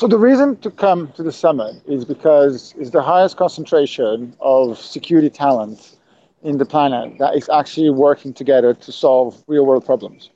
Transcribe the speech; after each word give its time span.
So 0.00 0.06
the 0.06 0.16
reason 0.16 0.56
to 0.60 0.70
come 0.70 1.12
to 1.12 1.22
the 1.22 1.30
summit 1.30 1.82
is 1.86 2.06
because 2.06 2.74
it's 2.78 2.88
the 2.88 3.02
highest 3.02 3.36
concentration 3.36 4.34
of 4.40 4.78
security 4.78 5.28
talent 5.28 5.98
in 6.42 6.56
the 6.56 6.64
planet 6.64 7.18
that 7.18 7.36
is 7.36 7.50
actually 7.50 7.90
working 7.90 8.32
together 8.32 8.72
to 8.72 8.92
solve 8.92 9.44
real 9.46 9.66
world 9.66 9.84
problems. 9.84 10.30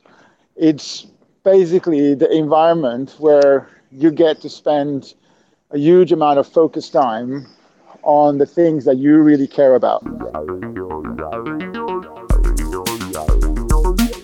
It's 0.54 1.06
basically 1.44 2.14
the 2.14 2.30
environment 2.30 3.16
where 3.16 3.70
you 3.90 4.10
get 4.10 4.42
to 4.42 4.50
spend 4.50 5.14
a 5.70 5.78
huge 5.78 6.12
amount 6.12 6.38
of 6.38 6.46
focus 6.46 6.90
time 6.90 7.46
on 8.02 8.36
the 8.36 8.44
things 8.44 8.84
that 8.84 8.98
you 8.98 9.16
really 9.16 9.48
care 9.48 9.76
about. 9.76 10.04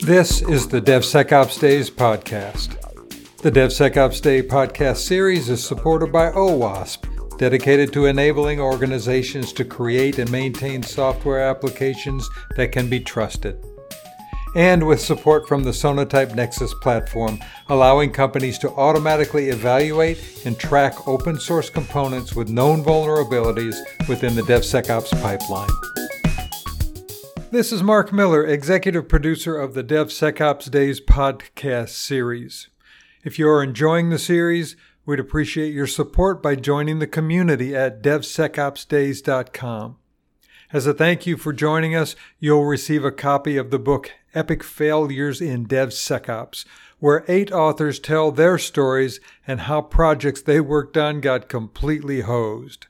This 0.02 0.42
is 0.42 0.68
the 0.68 0.82
DevSecOps 0.82 1.58
Days 1.58 1.88
podcast. 1.88 2.89
The 3.42 3.50
DevSecOps 3.50 4.20
Day 4.20 4.42
podcast 4.42 4.98
series 4.98 5.48
is 5.48 5.66
supported 5.66 6.12
by 6.12 6.30
OWASP, 6.30 7.38
dedicated 7.38 7.90
to 7.94 8.04
enabling 8.04 8.60
organizations 8.60 9.54
to 9.54 9.64
create 9.64 10.18
and 10.18 10.30
maintain 10.30 10.82
software 10.82 11.40
applications 11.40 12.28
that 12.56 12.70
can 12.70 12.90
be 12.90 13.00
trusted. 13.00 13.64
And 14.54 14.86
with 14.86 15.00
support 15.00 15.48
from 15.48 15.64
the 15.64 15.70
Sonatype 15.70 16.34
Nexus 16.34 16.74
platform, 16.82 17.38
allowing 17.70 18.12
companies 18.12 18.58
to 18.58 18.68
automatically 18.72 19.48
evaluate 19.48 20.42
and 20.44 20.58
track 20.58 21.08
open 21.08 21.40
source 21.40 21.70
components 21.70 22.36
with 22.36 22.50
known 22.50 22.84
vulnerabilities 22.84 23.78
within 24.06 24.36
the 24.36 24.42
DevSecOps 24.42 25.18
pipeline. 25.22 25.70
This 27.50 27.72
is 27.72 27.82
Mark 27.82 28.12
Miller, 28.12 28.46
executive 28.46 29.08
producer 29.08 29.56
of 29.56 29.72
the 29.72 29.82
DevSecOps 29.82 30.70
Days 30.70 31.00
podcast 31.00 31.88
series. 31.88 32.68
If 33.22 33.38
you 33.38 33.48
are 33.50 33.62
enjoying 33.62 34.08
the 34.08 34.18
series, 34.18 34.76
we'd 35.04 35.20
appreciate 35.20 35.74
your 35.74 35.86
support 35.86 36.42
by 36.42 36.54
joining 36.54 37.00
the 37.00 37.06
community 37.06 37.76
at 37.76 38.02
devsecopsdays.com. 38.02 39.96
As 40.72 40.86
a 40.86 40.94
thank 40.94 41.26
you 41.26 41.36
for 41.36 41.52
joining 41.52 41.94
us, 41.94 42.16
you'll 42.38 42.64
receive 42.64 43.04
a 43.04 43.12
copy 43.12 43.58
of 43.58 43.70
the 43.70 43.78
book 43.78 44.12
Epic 44.34 44.64
Failures 44.64 45.42
in 45.42 45.66
DevSecOps, 45.66 46.64
where 46.98 47.24
eight 47.28 47.52
authors 47.52 47.98
tell 47.98 48.32
their 48.32 48.56
stories 48.56 49.20
and 49.46 49.62
how 49.62 49.82
projects 49.82 50.40
they 50.40 50.60
worked 50.60 50.96
on 50.96 51.20
got 51.20 51.48
completely 51.48 52.22
hosed. 52.22 52.86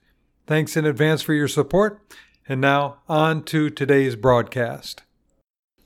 Thanks 0.47 0.77
in 0.77 0.85
advance 0.85 1.23
for 1.23 1.35
your 1.35 1.49
support. 1.49 2.01
And 2.47 2.61
now, 2.61 2.99
on 3.09 3.43
to 3.45 3.69
today's 3.69 4.15
broadcast. 4.15 5.03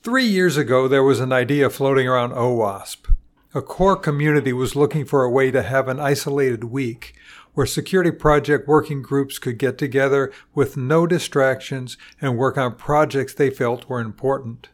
Three 0.03 0.25
years 0.25 0.55
ago, 0.55 0.87
there 0.87 1.03
was 1.03 1.19
an 1.19 1.31
idea 1.31 1.71
floating 1.71 2.07
around 2.07 2.33
OWASP 2.33 3.07
a 3.55 3.61
core 3.61 3.95
community 3.95 4.51
was 4.51 4.75
looking 4.75 5.05
for 5.05 5.23
a 5.23 5.29
way 5.29 5.49
to 5.49 5.63
have 5.63 5.87
an 5.87 5.97
isolated 5.97 6.65
week 6.65 7.15
where 7.53 7.65
security 7.65 8.11
project 8.11 8.67
working 8.67 9.01
groups 9.01 9.39
could 9.39 9.57
get 9.57 9.77
together 9.77 10.29
with 10.53 10.75
no 10.75 11.07
distractions 11.07 11.97
and 12.19 12.37
work 12.37 12.57
on 12.57 12.75
projects 12.75 13.33
they 13.33 13.49
felt 13.49 13.87
were 13.87 14.01
important. 14.01 14.67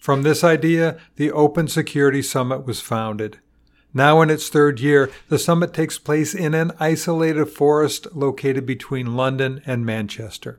From 0.00 0.24
this 0.24 0.42
idea, 0.42 0.98
the 1.14 1.30
Open 1.30 1.68
Security 1.68 2.22
Summit 2.22 2.66
was 2.66 2.80
founded. 2.80 3.38
Now 3.94 4.20
in 4.20 4.30
its 4.30 4.48
third 4.48 4.80
year, 4.80 5.08
the 5.28 5.38
summit 5.38 5.72
takes 5.72 5.96
place 5.96 6.34
in 6.34 6.54
an 6.54 6.72
isolated 6.80 7.46
forest 7.46 8.08
located 8.16 8.66
between 8.66 9.14
London 9.14 9.62
and 9.64 9.86
Manchester. 9.86 10.58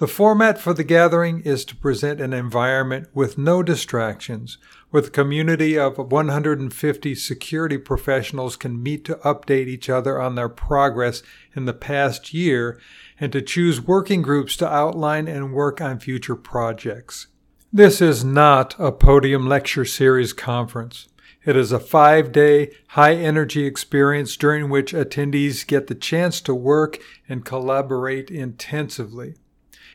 The 0.00 0.08
format 0.08 0.58
for 0.58 0.72
the 0.72 0.82
gathering 0.82 1.40
is 1.40 1.62
to 1.66 1.76
present 1.76 2.22
an 2.22 2.32
environment 2.32 3.08
with 3.12 3.36
no 3.36 3.62
distractions, 3.62 4.56
where 4.88 5.02
the 5.02 5.10
community 5.10 5.78
of 5.78 5.98
150 5.98 7.14
security 7.14 7.76
professionals 7.76 8.56
can 8.56 8.82
meet 8.82 9.04
to 9.04 9.16
update 9.16 9.66
each 9.66 9.90
other 9.90 10.18
on 10.18 10.36
their 10.36 10.48
progress 10.48 11.22
in 11.54 11.66
the 11.66 11.74
past 11.74 12.32
year 12.32 12.80
and 13.20 13.30
to 13.32 13.42
choose 13.42 13.82
working 13.82 14.22
groups 14.22 14.56
to 14.56 14.72
outline 14.72 15.28
and 15.28 15.52
work 15.52 15.82
on 15.82 16.00
future 16.00 16.34
projects. 16.34 17.26
This 17.70 18.00
is 18.00 18.24
not 18.24 18.74
a 18.78 18.92
podium 18.92 19.46
lecture 19.46 19.84
series 19.84 20.32
conference. 20.32 21.08
It 21.44 21.56
is 21.56 21.72
a 21.72 21.78
five 21.78 22.32
day, 22.32 22.70
high 22.88 23.16
energy 23.16 23.66
experience 23.66 24.38
during 24.38 24.70
which 24.70 24.94
attendees 24.94 25.66
get 25.66 25.88
the 25.88 25.94
chance 25.94 26.40
to 26.40 26.54
work 26.54 26.98
and 27.28 27.44
collaborate 27.44 28.30
intensively. 28.30 29.34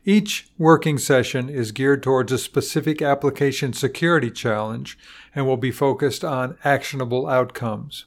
Each 0.08 0.48
working 0.60 1.00
session 1.00 1.50
is 1.50 1.72
geared 1.72 2.04
towards 2.04 2.32
a 2.32 2.38
specific 2.38 3.02
application 3.02 3.74
security 3.74 4.30
challenge 4.30 5.00
and 5.34 5.48
will 5.48 5.58
be 5.58 5.72
focused 5.72 6.24
on 6.24 6.60
actionable 6.64 7.28
outcomes. 7.28 8.06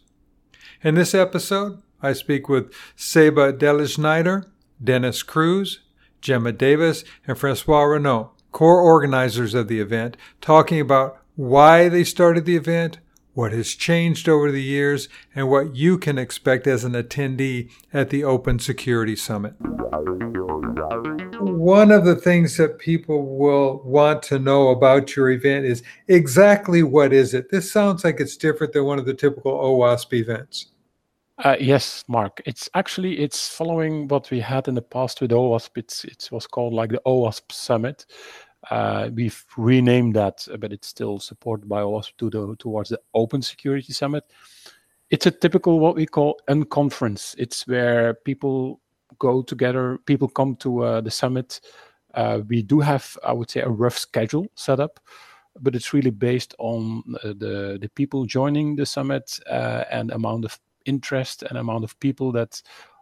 In 0.80 0.94
this 0.94 1.12
episode, 1.12 1.82
I 2.00 2.12
speak 2.12 2.48
with 2.48 2.72
Seba 2.94 3.52
Deleersnyder, 3.52 4.46
Dennis 4.82 5.24
Cruz, 5.24 5.80
Gemma 6.20 6.52
Davis, 6.52 7.02
and 7.26 7.36
Francois 7.36 7.82
Raynaud, 7.82 8.30
core 8.52 8.80
organizers 8.80 9.54
of 9.54 9.66
the 9.66 9.80
event, 9.80 10.16
talking 10.40 10.80
about 10.80 11.20
why 11.34 11.88
they 11.88 12.04
started 12.04 12.44
the 12.44 12.56
event, 12.56 12.98
what 13.38 13.52
has 13.52 13.74
changed 13.74 14.28
over 14.28 14.50
the 14.50 14.62
years, 14.62 15.08
and 15.32 15.48
what 15.48 15.76
you 15.76 15.96
can 15.96 16.18
expect 16.18 16.66
as 16.66 16.82
an 16.82 16.92
attendee 16.92 17.70
at 17.92 18.10
the 18.10 18.24
Open 18.24 18.58
Security 18.58 19.14
Summit 19.14 19.54
one 21.68 21.90
of 21.90 22.04
the 22.04 22.16
things 22.16 22.56
that 22.56 22.78
people 22.78 23.36
will 23.36 23.82
want 23.84 24.22
to 24.22 24.38
know 24.38 24.68
about 24.68 25.14
your 25.14 25.30
event 25.30 25.66
is 25.66 25.82
exactly 26.08 26.82
what 26.82 27.12
is 27.12 27.34
it? 27.34 27.50
This 27.50 27.70
sounds 27.70 28.04
like 28.04 28.20
it's 28.20 28.36
different 28.36 28.72
than 28.72 28.84
one 28.84 28.98
of 28.98 29.06
the 29.06 29.14
typical 29.14 29.52
OWASP 29.52 30.14
events. 30.14 30.68
Uh, 31.44 31.56
yes, 31.60 32.04
Mark. 32.08 32.42
It's 32.46 32.68
actually 32.74 33.20
it's 33.20 33.48
following 33.48 34.08
what 34.08 34.30
we 34.30 34.40
had 34.40 34.66
in 34.66 34.74
the 34.74 34.82
past 34.82 35.20
with 35.20 35.30
OWASP. 35.30 35.70
It's 35.76 36.04
it 36.04 36.28
was 36.32 36.46
called 36.46 36.72
like 36.72 36.90
the 36.90 37.02
OWASP 37.06 37.52
Summit. 37.52 38.06
Uh, 38.70 39.10
we've 39.14 39.44
renamed 39.56 40.14
that, 40.16 40.46
but 40.58 40.72
it's 40.72 40.88
still 40.88 41.18
supported 41.18 41.68
by 41.68 41.82
OWASP 41.82 42.16
to 42.18 42.30
the, 42.30 42.56
towards 42.58 42.90
the 42.90 43.00
Open 43.14 43.40
Security 43.40 43.92
Summit. 43.92 44.24
It's 45.10 45.26
a 45.26 45.30
typical 45.30 45.78
what 45.80 45.94
we 45.94 46.06
call 46.06 46.40
unconference. 46.48 47.34
It's 47.38 47.66
where 47.66 48.14
people 48.14 48.80
go 49.18 49.42
together. 49.42 49.98
People 50.06 50.28
come 50.28 50.56
to 50.56 50.84
uh, 50.84 51.00
the 51.00 51.10
summit. 51.10 51.60
Uh, 52.14 52.40
we 52.48 52.62
do 52.62 52.80
have, 52.80 53.16
I 53.24 53.32
would 53.32 53.50
say, 53.50 53.60
a 53.60 53.68
rough 53.68 53.96
schedule 53.96 54.46
set 54.54 54.80
up, 54.80 55.00
but 55.60 55.74
it's 55.74 55.94
really 55.94 56.10
based 56.10 56.54
on 56.58 57.02
uh, 57.22 57.28
the 57.28 57.78
the 57.80 57.90
people 57.94 58.26
joining 58.26 58.76
the 58.76 58.86
summit 58.86 59.38
uh, 59.48 59.84
and 59.90 60.10
amount 60.10 60.44
of 60.44 60.58
interest 60.84 61.42
and 61.42 61.58
amount 61.58 61.84
of 61.84 61.98
people 62.00 62.32
that 62.32 62.60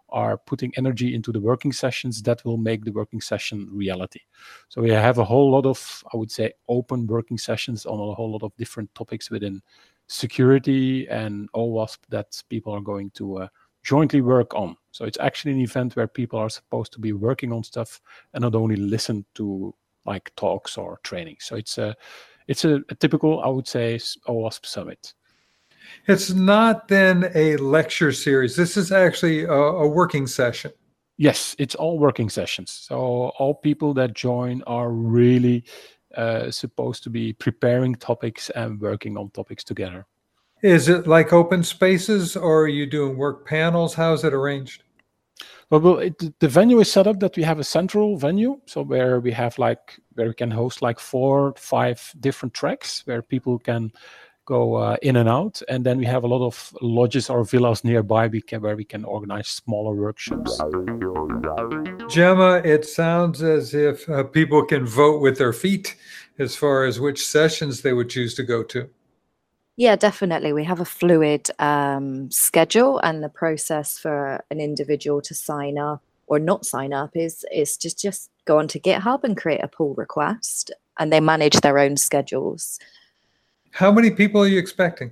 are 0.09 0.37
putting 0.37 0.73
energy 0.77 1.13
into 1.13 1.31
the 1.31 1.39
working 1.39 1.71
sessions 1.71 2.21
that 2.23 2.43
will 2.45 2.57
make 2.57 2.85
the 2.85 2.91
working 2.91 3.21
session 3.21 3.69
reality. 3.71 4.21
So 4.69 4.81
we 4.81 4.91
have 4.91 5.17
a 5.17 5.23
whole 5.23 5.51
lot 5.51 5.65
of, 5.65 6.03
I 6.13 6.17
would 6.17 6.31
say, 6.31 6.53
open 6.67 7.07
working 7.07 7.37
sessions 7.37 7.85
on 7.85 7.99
a 7.99 8.13
whole 8.13 8.31
lot 8.31 8.43
of 8.43 8.55
different 8.57 8.93
topics 8.95 9.29
within 9.29 9.61
security 10.07 11.07
and 11.09 11.51
OWASP 11.53 11.99
that 12.09 12.41
people 12.49 12.73
are 12.73 12.81
going 12.81 13.11
to 13.11 13.39
uh, 13.39 13.47
jointly 13.83 14.21
work 14.21 14.53
on. 14.53 14.75
So 14.91 15.05
it's 15.05 15.19
actually 15.19 15.51
an 15.51 15.61
event 15.61 15.95
where 15.95 16.07
people 16.07 16.39
are 16.39 16.49
supposed 16.49 16.93
to 16.93 16.99
be 16.99 17.13
working 17.13 17.51
on 17.51 17.63
stuff 17.63 18.01
and 18.33 18.41
not 18.41 18.55
only 18.55 18.75
listen 18.75 19.25
to 19.35 19.73
like 20.05 20.31
talks 20.35 20.77
or 20.77 20.99
training. 21.03 21.37
So 21.39 21.55
it's 21.55 21.77
a 21.77 21.95
it's 22.47 22.63
a, 22.63 22.79
a 22.89 22.95
typical, 22.95 23.41
I 23.41 23.47
would 23.47 23.67
say, 23.67 23.95
OWASP 24.27 24.65
summit. 24.65 25.13
It's 26.07 26.31
not 26.31 26.87
then 26.87 27.31
a 27.35 27.57
lecture 27.57 28.11
series. 28.11 28.55
This 28.55 28.77
is 28.77 28.91
actually 28.91 29.43
a, 29.43 29.51
a 29.51 29.87
working 29.87 30.27
session. 30.27 30.71
Yes, 31.17 31.55
it's 31.57 31.75
all 31.75 31.97
working 31.97 32.29
sessions. 32.29 32.71
So 32.71 32.97
all 33.39 33.55
people 33.55 33.93
that 33.95 34.13
join 34.13 34.61
are 34.67 34.91
really 34.91 35.63
uh, 36.15 36.51
supposed 36.51 37.03
to 37.03 37.09
be 37.09 37.33
preparing 37.33 37.95
topics 37.95 38.49
and 38.51 38.79
working 38.79 39.17
on 39.17 39.31
topics 39.31 39.63
together. 39.63 40.05
Is 40.61 40.89
it 40.89 41.05
like 41.05 41.33
open 41.33 41.63
spaces 41.63 42.35
or 42.35 42.63
are 42.63 42.67
you 42.67 42.85
doing 42.85 43.17
work 43.17 43.45
panels? 43.45 43.93
How's 43.93 44.23
it 44.23 44.33
arranged? 44.33 44.83
Well, 45.69 45.81
well 45.81 45.97
it, 45.99 46.39
the 46.39 46.47
venue 46.47 46.79
is 46.79 46.91
set 46.91 47.07
up 47.07 47.19
that 47.19 47.35
we 47.35 47.43
have 47.43 47.59
a 47.59 47.63
central 47.63 48.17
venue, 48.17 48.59
so 48.65 48.81
where 48.81 49.19
we 49.19 49.31
have 49.31 49.59
like 49.59 49.99
where 50.15 50.27
we 50.27 50.33
can 50.33 50.49
host 50.49 50.81
like 50.81 50.99
four, 50.99 51.53
five 51.57 52.11
different 52.19 52.53
tracks 52.53 53.01
where 53.05 53.21
people 53.21 53.59
can 53.59 53.91
go 54.47 54.75
uh, 54.75 54.95
in 55.01 55.17
and 55.17 55.29
out, 55.29 55.61
and 55.67 55.85
then 55.85 55.99
we 55.99 56.05
have 56.05 56.23
a 56.23 56.27
lot 56.27 56.43
of 56.43 56.73
lodges 56.81 57.29
or 57.29 57.43
villas 57.43 57.83
nearby 57.83 58.27
we 58.27 58.41
can, 58.41 58.61
where 58.61 58.75
we 58.75 58.85
can 58.85 59.03
organize 59.03 59.47
smaller 59.47 59.93
workshops. 59.93 60.57
Gemma, 62.09 62.61
it 62.63 62.85
sounds 62.85 63.43
as 63.43 63.73
if 63.73 64.09
uh, 64.09 64.23
people 64.23 64.65
can 64.65 64.85
vote 64.85 65.21
with 65.21 65.37
their 65.37 65.53
feet 65.53 65.95
as 66.39 66.55
far 66.55 66.85
as 66.85 66.99
which 66.99 67.27
sessions 67.27 67.81
they 67.81 67.93
would 67.93 68.09
choose 68.09 68.33
to 68.35 68.43
go 68.43 68.63
to. 68.63 68.89
Yeah, 69.75 69.95
definitely. 69.95 70.53
We 70.53 70.63
have 70.63 70.79
a 70.79 70.85
fluid 70.85 71.51
um, 71.59 72.31
schedule, 72.31 72.99
and 72.99 73.21
the 73.21 73.29
process 73.29 73.99
for 73.99 74.43
an 74.49 74.59
individual 74.59 75.21
to 75.21 75.35
sign 75.35 75.77
up 75.77 76.01
or 76.25 76.39
not 76.39 76.65
sign 76.65 76.93
up 76.93 77.11
is 77.15 77.45
is 77.53 77.77
just 77.77 78.01
just 78.01 78.31
go 78.45 78.59
onto 78.59 78.79
GitHub 78.79 79.23
and 79.23 79.35
create 79.35 79.63
a 79.63 79.67
pull 79.67 79.93
request, 79.95 80.71
and 80.97 81.11
they 81.11 81.19
manage 81.19 81.59
their 81.61 81.77
own 81.77 81.97
schedules. 81.97 82.79
How 83.77 83.91
many 83.91 84.09
people 84.09 84.41
are 84.41 84.47
you 84.47 84.57
expecting? 84.57 85.11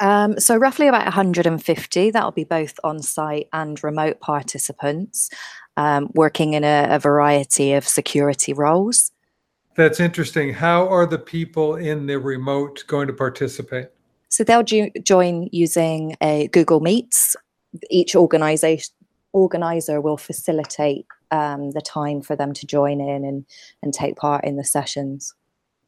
Um, 0.00 0.40
so 0.40 0.56
roughly 0.56 0.88
about 0.88 1.04
150. 1.04 2.10
That'll 2.10 2.30
be 2.30 2.44
both 2.44 2.80
on-site 2.82 3.50
and 3.52 3.84
remote 3.84 4.18
participants 4.18 5.28
um, 5.76 6.10
working 6.14 6.54
in 6.54 6.64
a, 6.64 6.86
a 6.88 6.98
variety 6.98 7.74
of 7.74 7.86
security 7.86 8.54
roles. 8.54 9.12
That's 9.76 10.00
interesting. 10.00 10.54
How 10.54 10.88
are 10.88 11.04
the 11.04 11.18
people 11.18 11.76
in 11.76 12.06
the 12.06 12.18
remote 12.18 12.82
going 12.86 13.08
to 13.08 13.12
participate? 13.12 13.88
So 14.30 14.42
they'll 14.42 14.62
jo- 14.62 14.88
join 15.02 15.50
using 15.52 16.16
a 16.22 16.48
Google 16.48 16.80
Meets. 16.80 17.36
Each 17.90 18.16
organization 18.16 18.94
organizer 19.34 20.00
will 20.00 20.16
facilitate 20.16 21.04
um, 21.30 21.72
the 21.72 21.82
time 21.82 22.22
for 22.22 22.36
them 22.36 22.54
to 22.54 22.66
join 22.66 23.02
in 23.02 23.22
and, 23.22 23.44
and 23.82 23.92
take 23.92 24.16
part 24.16 24.44
in 24.44 24.56
the 24.56 24.64
sessions. 24.64 25.34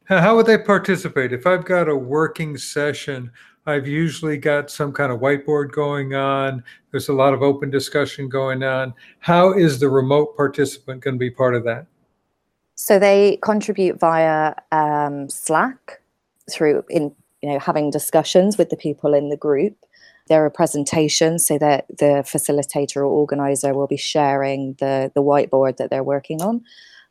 How 0.07 0.37
would 0.37 0.47
they 0.47 0.59
participate? 0.59 1.33
If 1.33 1.47
I've 1.47 1.65
got 1.65 1.89
a 1.89 1.97
working 1.97 2.59
session, 2.59 3.31
I've 3.67 3.89
usually 3.89 4.37
got 4.37 4.71
some 4.71 4.93
kind 4.93 5.11
of 5.11 5.21
whiteboard 5.21 5.73
going 5.73 6.15
on. 6.15 6.63
There's 6.91 7.09
a 7.09 7.15
lot 7.15 7.33
of 7.33 7.43
open 7.43 7.71
discussion 7.71 8.29
going 8.29 8.63
on. 8.63 8.93
How 9.21 9.53
is 9.53 9.81
the 9.81 9.89
remote 9.89 10.37
participant 10.37 11.03
going 11.03 11.15
to 11.15 11.19
be 11.19 11.31
part 11.31 11.55
of 11.55 11.65
that? 11.65 11.87
So 12.75 12.99
they 12.99 13.39
contribute 13.43 13.99
via 13.99 14.55
um, 14.73 15.31
Slack 15.31 16.03
through 16.51 16.85
in 16.91 17.15
you 17.41 17.49
know 17.51 17.59
having 17.59 17.91
discussions 17.91 18.59
with 18.59 18.69
the 18.69 18.77
people 18.77 19.15
in 19.15 19.31
the 19.31 19.37
group. 19.37 19.77
There 20.29 20.45
are 20.45 20.51
presentations 20.51 21.47
so 21.47 21.59
that 21.59 21.87
the 21.89 22.25
facilitator 22.27 22.97
or 22.97 23.05
organizer 23.05 23.73
will 23.73 23.87
be 23.87 23.97
sharing 23.97 24.75
the 24.81 25.11
the 25.15 25.23
whiteboard 25.23 25.79
that 25.79 25.89
they're 25.89 26.05
working 26.05 26.43
on. 26.43 26.63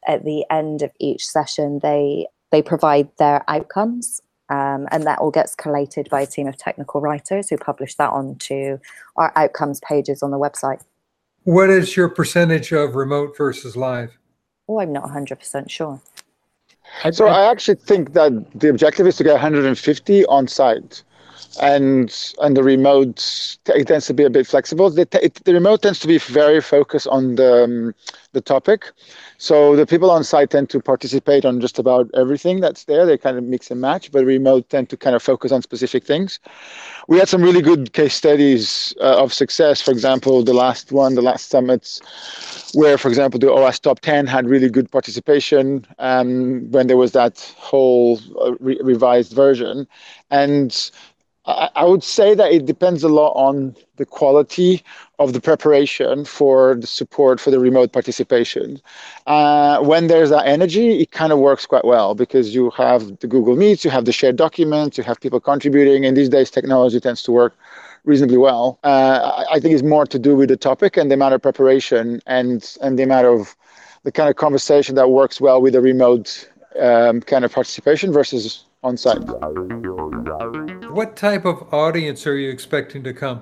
At 0.06 0.26
the 0.26 0.46
end 0.52 0.82
of 0.82 0.92
each 1.00 1.26
session, 1.26 1.80
they 1.82 2.28
they 2.54 2.62
provide 2.62 3.10
their 3.18 3.44
outcomes 3.48 4.22
um, 4.50 4.88
and 4.92 5.04
that 5.08 5.18
all 5.18 5.32
gets 5.32 5.56
collated 5.56 6.08
by 6.12 6.22
a 6.22 6.28
team 6.28 6.48
of 6.48 6.56
technical 6.56 7.02
writers 7.02 7.50
who 7.50 7.58
publish 7.58 7.96
that 7.96 8.12
onto 8.12 8.78
our 9.16 9.34
outcomes 9.36 9.80
pages 9.80 10.22
on 10.22 10.30
the 10.30 10.38
website. 10.38 10.80
What 11.46 11.72
is 11.72 11.98
your 11.98 12.10
percentage 12.10 12.72
of 12.72 12.94
remote 12.94 13.36
versus 13.36 13.76
live? 13.76 14.20
Oh, 14.70 14.80
I'm 14.80 14.94
not 14.94 15.06
100% 15.06 15.68
sure. 15.68 16.00
So 17.12 17.26
I 17.26 17.50
actually 17.50 17.76
think 17.76 18.14
that 18.14 18.32
the 18.54 18.70
objective 18.70 19.08
is 19.08 19.18
to 19.18 19.24
get 19.24 19.32
150 19.32 20.26
on 20.28 20.48
site 20.48 21.02
and 21.62 22.34
and 22.42 22.58
the 22.58 22.64
remote 22.64 23.58
it 23.68 23.88
tends 23.88 24.08
to 24.08 24.14
be 24.14 24.24
a 24.24 24.30
bit 24.30 24.48
flexible. 24.48 24.90
The, 24.90 25.08
it, 25.22 25.36
the 25.46 25.54
remote 25.54 25.82
tends 25.82 26.00
to 26.00 26.08
be 26.08 26.18
very 26.18 26.62
focused 26.62 27.08
on 27.08 27.36
the 27.36 27.64
um, 27.64 27.96
the 28.32 28.42
topic, 28.42 28.92
so 29.38 29.76
the 29.76 29.86
people 29.86 30.10
on 30.10 30.24
site 30.24 30.50
tend 30.50 30.70
to 30.72 30.80
participate 30.80 31.46
on 31.46 31.60
just 31.60 31.78
about 31.78 32.10
everything 32.16 32.60
that's 32.60 32.86
there. 32.86 33.06
They 33.06 33.18
kind 33.18 33.38
of 33.38 33.44
mix 33.44 33.70
and 33.70 33.82
match, 33.82 34.12
but 34.12 34.26
remote 34.26 34.70
tend 34.70 34.90
to 34.90 34.98
kind 34.98 35.16
of 35.16 35.22
focus 35.22 35.52
on 35.52 35.62
specific 35.62 36.04
things. 36.06 36.40
We 37.08 37.20
had 37.20 37.28
some 37.28 37.42
really 37.42 37.62
good 37.62 37.94
case 37.94 38.14
studies 38.14 38.94
uh, 39.02 39.22
of 39.22 39.34
success. 39.34 39.82
For 39.82 39.92
example, 39.92 40.44
the 40.44 40.54
last 40.54 40.92
one, 40.92 41.16
the 41.16 41.22
last 41.22 41.50
summits, 41.50 42.02
where, 42.74 42.98
for 42.98 43.10
example, 43.10 43.40
the 43.40 43.48
OWASP 43.48 43.82
Top 43.82 44.00
10 44.00 44.26
had 44.28 44.48
really 44.48 44.70
good 44.70 44.90
participation 44.92 45.86
um, 46.00 46.72
when 46.72 46.88
there 46.88 46.98
was 46.98 47.12
that 47.12 47.54
whole 47.58 48.20
uh, 48.42 48.54
re- 48.60 48.80
revised 48.82 49.34
version, 49.34 49.86
and 50.32 50.92
I 51.46 51.84
would 51.84 52.04
say 52.04 52.34
that 52.36 52.54
it 52.54 52.66
depends 52.66 53.04
a 53.04 53.10
lot 53.10 53.34
on 53.34 53.76
the 53.98 54.06
quality 54.06 54.82
of 55.20 55.34
the 55.34 55.42
preparation 55.42 56.24
for 56.24 56.76
the 56.76 56.88
support 56.88 57.40
for 57.40 57.52
the 57.52 57.60
remote 57.60 57.92
participation. 57.92 58.80
Uh, 59.28 59.80
when 59.82 60.08
there's 60.08 60.30
that 60.30 60.48
energy, 60.48 61.02
it 61.02 61.12
kind 61.12 61.34
of 61.34 61.40
works 61.40 61.66
quite 61.66 61.84
well 61.84 62.16
because 62.16 62.56
you 62.56 62.70
have 62.72 63.20
the 63.20 63.28
Google 63.28 63.58
Meets, 63.58 63.84
you 63.84 63.92
have 63.92 64.06
the 64.06 64.14
shared 64.14 64.38
documents, 64.38 64.98
you 64.98 65.04
have 65.04 65.20
people 65.20 65.42
contributing, 65.42 66.06
and 66.06 66.16
these 66.16 66.30
days 66.30 66.50
technology 66.50 67.00
tends 67.02 67.22
to 67.24 67.32
work 67.34 67.58
reasonably 68.06 68.38
well. 68.38 68.80
Uh, 68.84 69.44
I 69.52 69.60
think 69.60 69.74
it's 69.74 69.84
more 69.84 70.06
to 70.06 70.20
do 70.20 70.38
with 70.38 70.48
the 70.48 70.58
topic 70.58 70.96
and 70.96 71.12
the 71.12 71.16
amount 71.16 71.34
of 71.34 71.42
preparation 71.42 72.22
and 72.26 72.78
and 72.82 72.98
the 72.98 73.04
amount 73.04 73.28
of 73.28 73.56
the 74.04 74.12
kind 74.14 74.30
of 74.30 74.38
conversation 74.38 74.96
that 74.96 75.10
works 75.10 75.42
well 75.42 75.62
with 75.62 75.74
the 75.74 75.82
remote 75.82 76.50
um, 76.80 77.20
kind 77.22 77.44
of 77.44 77.52
participation 77.52 78.14
versus 78.14 78.64
on 78.84 78.98
site. 78.98 79.20
What 80.92 81.16
type 81.16 81.46
of 81.46 81.74
audience 81.74 82.28
are 82.28 82.38
you 82.38 82.50
expecting 82.50 83.04
to 83.04 83.14
come? 83.14 83.42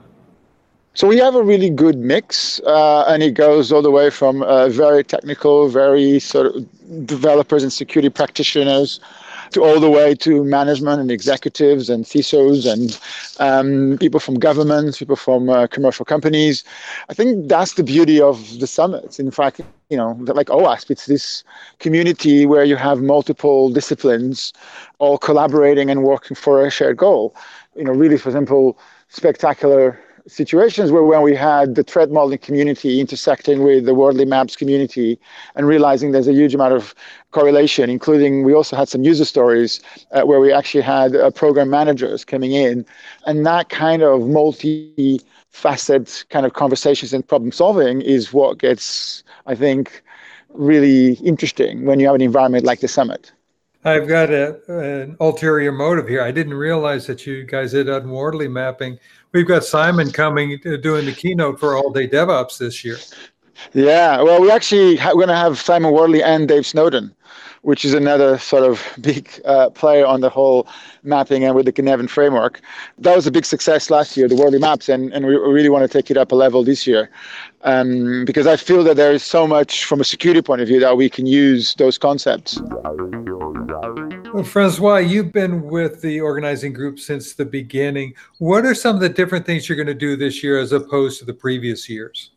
So 0.94 1.08
we 1.08 1.18
have 1.20 1.36
a 1.36 1.44
really 1.44 1.70
good 1.70 1.98
mix, 1.98 2.60
uh, 2.66 3.06
and 3.08 3.24
it 3.24 3.32
goes 3.32 3.72
all 3.72 3.82
the 3.82 3.92
way 3.92 4.10
from 4.10 4.44
uh, 4.44 4.68
very 4.68 5.06
technical, 5.06 5.70
very 5.70 6.20
sort 6.20 6.48
of 6.48 7.06
developers 7.06 7.64
and 7.64 7.72
security 7.72 8.10
practitioners, 8.10 9.00
to 9.52 9.64
all 9.64 9.80
the 9.80 9.90
way 9.90 10.16
to 10.16 10.44
management 10.44 11.00
and 11.02 11.12
executives 11.12 11.90
and 11.90 12.06
CISOs 12.06 12.72
and 12.72 13.00
um, 13.40 13.98
people 13.98 14.20
from 14.20 14.36
governments, 14.36 15.00
people 15.00 15.16
from 15.16 15.50
uh, 15.50 15.68
commercial 15.68 16.06
companies. 16.06 16.64
I 17.10 17.14
think 17.14 17.48
that's 17.48 17.74
the 17.74 17.84
beauty 17.84 18.20
of 18.22 18.60
the 18.60 18.68
summits. 18.68 19.20
In 19.20 19.32
fact, 19.32 19.62
you 19.90 19.98
know, 19.98 20.12
like 20.20 20.48
OWASP, 20.48 20.92
it's 20.92 21.06
this 21.06 21.44
community 21.80 22.46
where 22.46 22.64
you 22.64 22.78
have 22.78 23.02
multiple 23.02 23.70
disciplines 23.70 24.54
all 25.00 25.18
collaborating 25.18 25.90
and 25.90 26.04
working 26.04 26.36
for 26.36 26.66
a 26.66 26.70
shared 26.70 26.98
goal. 26.98 27.36
You 27.76 27.84
know, 27.84 27.92
really, 27.92 28.18
for 28.18 28.30
example, 28.30 28.80
spectacular 29.10 30.00
situations 30.28 30.92
where 30.92 31.04
when 31.04 31.22
we 31.22 31.36
had 31.36 31.76
the 31.76 31.84
threat 31.84 32.12
modeling 32.12 32.38
community 32.40 33.00
intersecting 33.00 33.64
with 33.64 33.86
the 33.86 33.94
Wardley 33.94 34.26
maps 34.26 34.56
community 34.56 35.20
and 35.56 35.68
realizing 35.68 36.12
there's 36.12 36.28
a 36.28 36.34
huge 36.34 36.54
amount 36.54 36.74
of 36.74 36.94
correlation 37.32 37.90
including 37.90 38.44
we 38.44 38.54
also 38.54 38.76
had 38.76 38.90
some 38.90 39.04
user 39.04 39.26
stories 39.26 39.82
uh, 40.12 40.22
where 40.24 40.40
we 40.40 40.52
actually 40.52 40.82
had 40.82 41.16
uh, 41.16 41.32
program 41.32 41.70
managers 41.70 42.24
coming 42.26 42.52
in 42.52 42.86
and 43.26 43.46
that 43.46 43.70
kind 43.70 44.04
of 44.04 44.28
multi 44.28 45.22
facet 45.50 46.24
kind 46.30 46.46
of 46.46 46.54
conversations 46.54 47.14
and 47.14 47.28
problem 47.28 47.52
solving 47.52 48.02
is 48.02 48.32
what 48.34 48.58
gets 48.58 49.24
i 49.48 49.56
think 49.56 50.02
really 50.50 51.14
interesting 51.26 51.86
when 51.86 52.00
you 52.00 52.06
have 52.06 52.16
an 52.16 52.22
environment 52.22 52.64
like 52.66 52.80
the 52.80 52.88
summit 52.88 53.32
I've 53.84 54.08
got 54.08 54.30
a, 54.30 54.60
an 54.68 55.18
ulterior 55.20 55.72
motive 55.72 56.08
here. 56.08 56.22
I 56.22 56.32
didn't 56.32 56.54
realize 56.54 57.08
that 57.08 57.26
you 57.26 57.44
guys 57.44 57.72
did 57.72 57.90
unworldly 57.90 58.48
mapping 58.48 59.00
we've 59.34 59.48
got 59.48 59.64
Simon 59.64 60.12
coming 60.12 60.60
uh, 60.66 60.78
doing 60.78 61.06
the 61.06 61.14
keynote 61.14 61.60
for 61.60 61.76
All 61.76 61.92
Day 61.92 62.08
DevOps 62.08 62.58
this 62.58 62.84
year. 62.84 62.98
Yeah, 63.74 64.22
well, 64.22 64.42
we 64.42 64.50
actually 64.50 64.96
ha- 64.96 65.10
we're 65.10 65.26
going 65.26 65.30
to 65.30 65.36
have 65.36 65.60
Simon 65.60 65.92
Wardley 65.92 66.24
and 66.24 66.48
Dave 66.48 66.66
Snowden, 66.66 67.14
which 67.62 67.86
is 67.86 67.94
another 67.94 68.38
sort 68.38 68.64
of 68.64 68.82
big 69.02 69.30
uh, 69.46 69.70
player 69.70 70.06
on 70.06 70.22
the 70.22 70.30
whole 70.30 70.68
mapping 71.04 71.44
and 71.44 71.56
with 71.56 71.66
the 71.66 71.74
Cynefin 71.74 72.10
framework. 72.10 72.62
That 72.98 73.16
was 73.16 73.28
a 73.28 73.32
big 73.32 73.46
success 73.46 73.90
last 73.90 74.18
year, 74.18 74.28
the 74.28 74.36
Wardley 74.36 74.60
maps, 74.60 74.90
and, 74.90 75.14
and 75.14 75.26
we 75.26 75.36
really 75.36 75.70
want 75.70 75.90
to 75.90 75.98
take 75.98 76.12
it 76.12 76.18
up 76.18 76.32
a 76.32 76.36
level 76.36 76.64
this 76.64 76.86
year 76.86 77.10
um, 77.64 78.26
because 78.26 78.48
I 78.48 78.58
feel 78.58 78.84
that 78.84 78.98
there 78.98 79.12
is 79.12 79.24
so 79.24 79.48
much 79.48 79.86
from 79.86 80.02
a 80.02 80.04
security 80.04 80.42
point 80.42 80.62
of 80.62 80.68
view 80.68 80.80
that 80.80 80.98
we 80.98 81.10
can 81.10 81.26
use 81.26 81.76
those 81.76 81.98
concepts. 81.98 82.60
Well, 84.34 84.44
Francois, 84.44 84.98
you've 84.98 85.34
been 85.34 85.64
with 85.64 86.02
the 86.02 86.22
organizing 86.22 86.74
group 86.74 87.00
since 87.00 87.34
the 87.34 87.46
beginning. 87.46 88.14
What 88.38 88.66
are 88.66 88.74
some 88.74 88.96
of 88.96 89.02
the 89.02 89.10
different 89.10 89.46
things 89.46 89.68
you're 89.68 89.76
going 89.76 89.88
to 89.88 89.94
do 89.94 90.16
this 90.16 90.44
year 90.44 90.58
as 90.60 90.72
opposed 90.72 91.20
to 91.20 91.26
the 91.26 91.34
previous 91.34 91.90
years? 91.90 92.32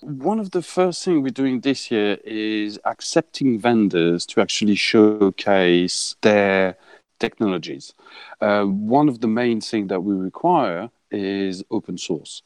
One 0.00 0.38
of 0.38 0.52
the 0.52 0.62
first 0.62 1.04
things 1.04 1.22
we're 1.22 1.30
doing 1.30 1.60
this 1.60 1.90
year 1.90 2.18
is 2.24 2.78
accepting 2.84 3.58
vendors 3.58 4.24
to 4.26 4.40
actually 4.40 4.76
showcase 4.76 6.14
their 6.22 6.76
technologies. 7.18 7.94
Uh, 8.40 8.64
one 8.64 9.08
of 9.08 9.20
the 9.20 9.26
main 9.26 9.60
things 9.60 9.88
that 9.88 10.00
we 10.00 10.14
require 10.14 10.90
is 11.10 11.64
open 11.70 11.98
source. 11.98 12.42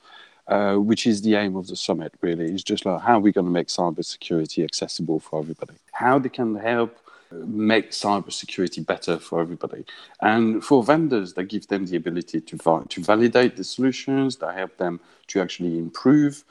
Uh, 0.48 0.74
which 0.74 1.06
is 1.06 1.22
the 1.22 1.36
aim 1.36 1.54
of 1.54 1.68
the 1.68 1.76
summit, 1.76 2.12
really. 2.20 2.46
It's 2.46 2.64
just 2.64 2.84
like 2.84 3.00
how 3.00 3.18
are 3.18 3.20
we 3.20 3.30
going 3.30 3.44
to 3.44 3.50
make 3.50 3.68
cybersecurity 3.68 4.64
accessible 4.64 5.20
for 5.20 5.38
everybody? 5.38 5.74
How 5.92 6.18
they 6.18 6.28
can 6.28 6.56
help 6.56 6.98
make 7.30 7.92
cybersecurity 7.92 8.84
better 8.84 9.18
for 9.18 9.40
everybody. 9.40 9.84
And 10.20 10.62
for 10.62 10.82
vendors, 10.82 11.34
they 11.34 11.44
give 11.44 11.68
them 11.68 11.86
the 11.86 11.96
ability 11.96 12.40
to, 12.40 12.86
to 12.88 13.00
validate 13.00 13.56
the 13.56 13.62
solutions, 13.62 14.36
they 14.36 14.52
help 14.52 14.76
them 14.78 15.00
to 15.28 15.40
actually 15.40 15.78
improve 15.78 16.44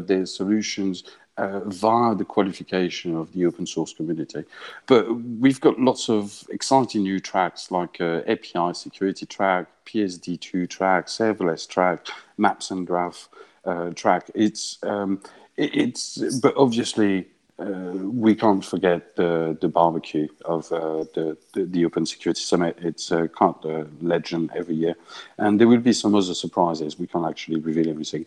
their 0.00 0.26
solutions 0.26 1.04
uh, 1.40 1.60
via 1.60 2.14
the 2.14 2.24
qualification 2.24 3.16
of 3.16 3.32
the 3.32 3.46
open 3.46 3.66
source 3.66 3.94
community. 3.94 4.44
But 4.86 5.10
we've 5.14 5.60
got 5.60 5.80
lots 5.80 6.10
of 6.10 6.44
exciting 6.50 7.02
new 7.02 7.18
tracks 7.18 7.70
like 7.70 8.00
uh, 8.00 8.20
API 8.26 8.74
security 8.74 9.26
track, 9.26 9.66
PSD2 9.86 10.68
track, 10.68 11.06
serverless 11.06 11.66
track, 11.66 12.06
maps 12.36 12.70
and 12.70 12.86
graph 12.86 13.28
uh, 13.64 13.90
track. 13.90 14.30
It's 14.34 14.78
um, 14.82 15.22
it, 15.56 15.74
it's 15.74 16.40
but 16.40 16.54
obviously 16.56 17.28
uh, 17.58 17.92
we 18.26 18.34
can't 18.34 18.64
forget 18.64 19.16
the 19.16 19.56
the 19.60 19.68
barbecue 19.68 20.28
of 20.44 20.70
uh, 20.72 21.04
the, 21.14 21.36
the, 21.54 21.64
the 21.64 21.84
Open 21.84 22.04
Security 22.04 22.40
Summit. 22.40 22.76
It's 22.82 23.10
a 23.10 23.28
kind 23.28 23.54
of 23.64 24.02
legend 24.02 24.50
every 24.54 24.74
year, 24.74 24.94
and 25.38 25.58
there 25.58 25.68
will 25.68 25.78
be 25.78 25.92
some 25.92 26.14
other 26.14 26.34
surprises. 26.34 26.98
We 26.98 27.06
can't 27.06 27.26
actually 27.26 27.60
reveal 27.60 27.88
everything. 27.88 28.26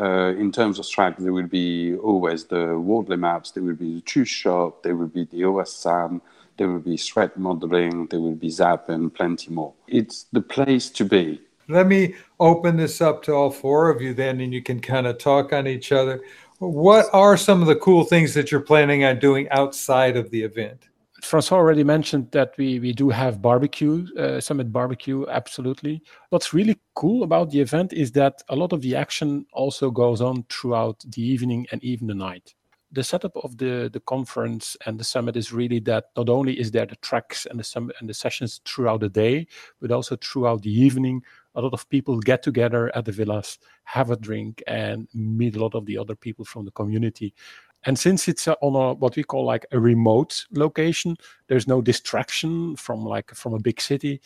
Uh, 0.00 0.34
in 0.38 0.50
terms 0.50 0.78
of 0.78 0.88
track, 0.88 1.18
there 1.18 1.32
will 1.32 1.46
be 1.46 1.94
always 1.96 2.44
the 2.44 2.78
Wardley 2.78 3.18
maps. 3.18 3.50
There 3.50 3.62
will 3.62 3.74
be 3.74 3.96
the 3.96 4.00
Truth 4.00 4.28
Shop. 4.28 4.82
There 4.82 4.96
will 4.96 5.08
be 5.08 5.24
the 5.26 5.44
OS 5.44 5.74
SAM. 5.74 6.22
There 6.56 6.68
will 6.68 6.80
be 6.80 6.96
threat 6.96 7.36
modeling. 7.36 8.06
There 8.06 8.20
will 8.20 8.34
be 8.34 8.48
Zap 8.48 8.88
and 8.88 9.12
plenty 9.12 9.50
more. 9.50 9.74
It's 9.88 10.26
the 10.32 10.40
place 10.40 10.88
to 10.90 11.04
be 11.04 11.40
Let 11.68 11.86
me 11.86 12.14
open 12.38 12.76
this 12.76 13.00
up 13.00 13.22
to 13.24 13.32
all 13.32 13.50
four 13.50 13.90
of 13.90 14.00
you 14.00 14.14
then, 14.14 14.40
and 14.40 14.54
you 14.54 14.62
can 14.62 14.80
kind 14.80 15.06
of 15.06 15.18
talk 15.18 15.52
on 15.52 15.66
each 15.66 15.92
other. 15.92 16.22
What 16.58 17.06
are 17.12 17.36
some 17.36 17.60
of 17.60 17.68
the 17.68 17.76
cool 17.76 18.04
things 18.04 18.32
that 18.34 18.50
you're 18.50 18.60
planning 18.60 19.04
on 19.04 19.18
doing 19.18 19.48
outside 19.50 20.16
of 20.16 20.30
the 20.30 20.42
event? 20.42 20.88
Francois 21.22 21.58
already 21.58 21.84
mentioned 21.84 22.30
that 22.32 22.54
we 22.56 22.78
we 22.78 22.92
do 22.92 23.10
have 23.10 23.42
barbecue, 23.42 24.06
uh, 24.16 24.40
Summit 24.40 24.72
barbecue, 24.72 25.26
absolutely. 25.28 26.02
What's 26.30 26.54
really 26.54 26.78
cool 26.94 27.22
about 27.22 27.50
the 27.50 27.60
event 27.60 27.92
is 27.92 28.12
that 28.12 28.42
a 28.48 28.56
lot 28.56 28.72
of 28.72 28.80
the 28.80 28.96
action 28.96 29.46
also 29.52 29.90
goes 29.90 30.20
on 30.20 30.44
throughout 30.48 31.04
the 31.06 31.22
evening 31.22 31.66
and 31.72 31.82
even 31.84 32.06
the 32.06 32.14
night. 32.14 32.54
The 32.92 33.04
setup 33.04 33.36
of 33.36 33.56
the 33.58 33.88
the 33.92 34.00
conference 34.00 34.76
and 34.86 34.98
the 34.98 35.04
summit 35.04 35.36
is 35.36 35.52
really 35.52 35.80
that 35.80 36.06
not 36.16 36.28
only 36.28 36.58
is 36.58 36.70
there 36.70 36.86
the 36.86 36.96
tracks 36.96 37.46
and 37.46 37.58
the 37.60 37.64
summit 37.64 37.96
and 38.00 38.08
the 38.08 38.14
sessions 38.14 38.60
throughout 38.64 39.00
the 39.00 39.08
day, 39.08 39.46
but 39.80 39.92
also 39.92 40.16
throughout 40.16 40.62
the 40.62 40.72
evening, 40.72 41.22
a 41.54 41.60
lot 41.60 41.74
of 41.74 41.88
people 41.88 42.18
get 42.20 42.42
together 42.42 42.90
at 42.96 43.04
the 43.04 43.12
villas, 43.12 43.58
have 43.84 44.10
a 44.10 44.16
drink, 44.16 44.62
and 44.66 45.08
meet 45.14 45.56
a 45.56 45.60
lot 45.60 45.74
of 45.74 45.86
the 45.86 45.98
other 45.98 46.16
people 46.16 46.44
from 46.44 46.64
the 46.64 46.70
community. 46.72 47.34
And 47.84 47.98
since 47.98 48.28
it's 48.28 48.46
on 48.46 48.76
a 48.76 48.94
what 48.94 49.16
we 49.16 49.22
call 49.22 49.44
like 49.44 49.66
a 49.72 49.80
remote 49.80 50.46
location, 50.52 51.16
there's 51.48 51.66
no 51.66 51.80
distraction 51.80 52.76
from 52.76 53.04
like 53.04 53.34
from 53.34 53.54
a 53.54 53.58
big 53.58 53.80
city. 53.80 54.20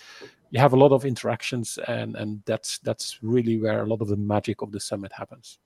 You 0.51 0.61
have 0.61 0.73
a 0.73 0.77
lot 0.77 0.93
of 0.93 1.05
interactions, 1.05 1.79
and 1.87 2.17
and 2.17 2.43
that's 2.47 2.79
that's 2.79 3.23
really 3.23 3.61
where 3.61 3.83
a 3.83 3.87
lot 3.87 4.01
of 4.01 4.09
the 4.09 4.17
magic 4.17 4.63
of 4.63 4.73
the 4.73 4.81
summit 4.81 5.13
happens. 5.13 5.59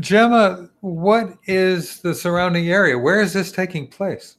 Gemma, 0.00 0.68
what 0.80 1.38
is 1.46 2.00
the 2.00 2.14
surrounding 2.14 2.68
area? 2.68 2.98
Where 2.98 3.20
is 3.20 3.32
this 3.32 3.52
taking 3.52 3.86
place? 3.86 4.36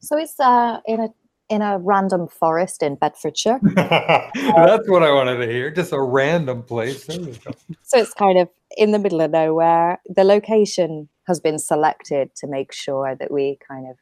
So 0.00 0.18
it's 0.18 0.38
uh, 0.40 0.80
in 0.86 1.00
a 1.00 1.08
in 1.48 1.62
a 1.62 1.78
random 1.78 2.26
forest 2.26 2.82
in 2.82 2.96
Bedfordshire. 2.96 3.60
That's 3.74 4.88
what 4.88 5.02
I 5.02 5.12
wanted 5.12 5.36
to 5.36 5.46
hear. 5.46 5.70
Just 5.70 5.92
a 5.92 6.00
random 6.00 6.62
place. 6.62 7.04
So 7.04 7.98
it's 7.98 8.14
kind 8.14 8.38
of 8.38 8.48
in 8.76 8.90
the 8.90 8.98
middle 8.98 9.20
of 9.20 9.30
nowhere. 9.30 10.00
The 10.08 10.24
location 10.24 11.08
has 11.26 11.40
been 11.40 11.58
selected 11.58 12.34
to 12.36 12.46
make 12.46 12.72
sure 12.72 13.14
that 13.14 13.30
we 13.30 13.58
kind 13.66 13.88
of 13.88 13.96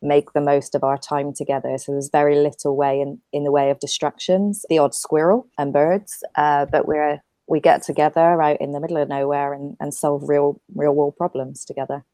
make 0.00 0.32
the 0.32 0.40
most 0.40 0.74
of 0.74 0.84
our 0.84 0.96
time 0.96 1.32
together. 1.32 1.76
So 1.78 1.92
there's 1.92 2.10
very 2.10 2.36
little 2.36 2.76
way 2.76 3.00
in, 3.00 3.20
in 3.32 3.44
the 3.44 3.50
way 3.50 3.70
of 3.70 3.80
distractions, 3.80 4.64
the 4.68 4.78
odd 4.78 4.94
squirrel 4.94 5.48
and 5.58 5.72
birds, 5.72 6.22
uh, 6.36 6.66
but 6.66 6.86
we're 6.86 7.22
we 7.48 7.60
get 7.60 7.82
together 7.82 8.42
out 8.42 8.60
in 8.60 8.72
the 8.72 8.80
middle 8.80 8.98
of 8.98 9.08
nowhere 9.08 9.54
and, 9.54 9.74
and 9.80 9.94
solve 9.94 10.28
real 10.28 10.60
real 10.74 10.94
world 10.94 11.16
problems 11.16 11.64
together. 11.64 12.04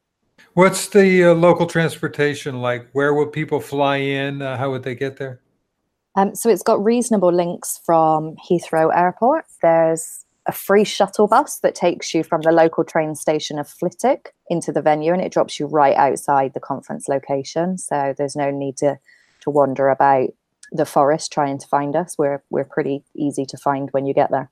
What's 0.53 0.87
the 0.87 1.25
uh, 1.25 1.33
local 1.33 1.65
transportation 1.65 2.61
like? 2.61 2.89
Where 2.93 3.13
will 3.13 3.27
people 3.27 3.59
fly 3.59 3.97
in? 3.97 4.41
Uh, 4.41 4.57
how 4.57 4.71
would 4.71 4.83
they 4.83 4.95
get 4.95 5.17
there? 5.17 5.41
Um, 6.15 6.33
so 6.33 6.49
it's 6.49 6.63
got 6.63 6.83
reasonable 6.83 7.33
links 7.33 7.79
from 7.85 8.35
Heathrow 8.49 8.95
Airport. 8.95 9.45
There's 9.61 10.24
a 10.47 10.51
free 10.51 10.83
shuttle 10.83 11.27
bus 11.27 11.59
that 11.59 11.75
takes 11.75 12.13
you 12.13 12.23
from 12.23 12.41
the 12.41 12.51
local 12.51 12.83
train 12.83 13.15
station 13.15 13.57
of 13.57 13.67
Flitwick 13.67 14.33
into 14.49 14.71
the 14.71 14.81
venue 14.81 15.11
and 15.11 15.21
it 15.21 15.31
drops 15.31 15.59
you 15.59 15.65
right 15.65 15.95
outside 15.95 16.53
the 16.53 16.59
conference 16.59 17.07
location. 17.07 17.77
So 17.77 18.13
there's 18.17 18.35
no 18.35 18.51
need 18.51 18.77
to, 18.77 18.99
to 19.41 19.49
wander 19.49 19.89
about 19.89 20.29
the 20.71 20.85
forest 20.85 21.31
trying 21.31 21.57
to 21.59 21.67
find 21.67 21.95
us. 21.95 22.17
We're, 22.17 22.43
we're 22.49 22.65
pretty 22.65 23.03
easy 23.15 23.45
to 23.45 23.57
find 23.57 23.89
when 23.91 24.05
you 24.05 24.13
get 24.13 24.31
there. 24.31 24.51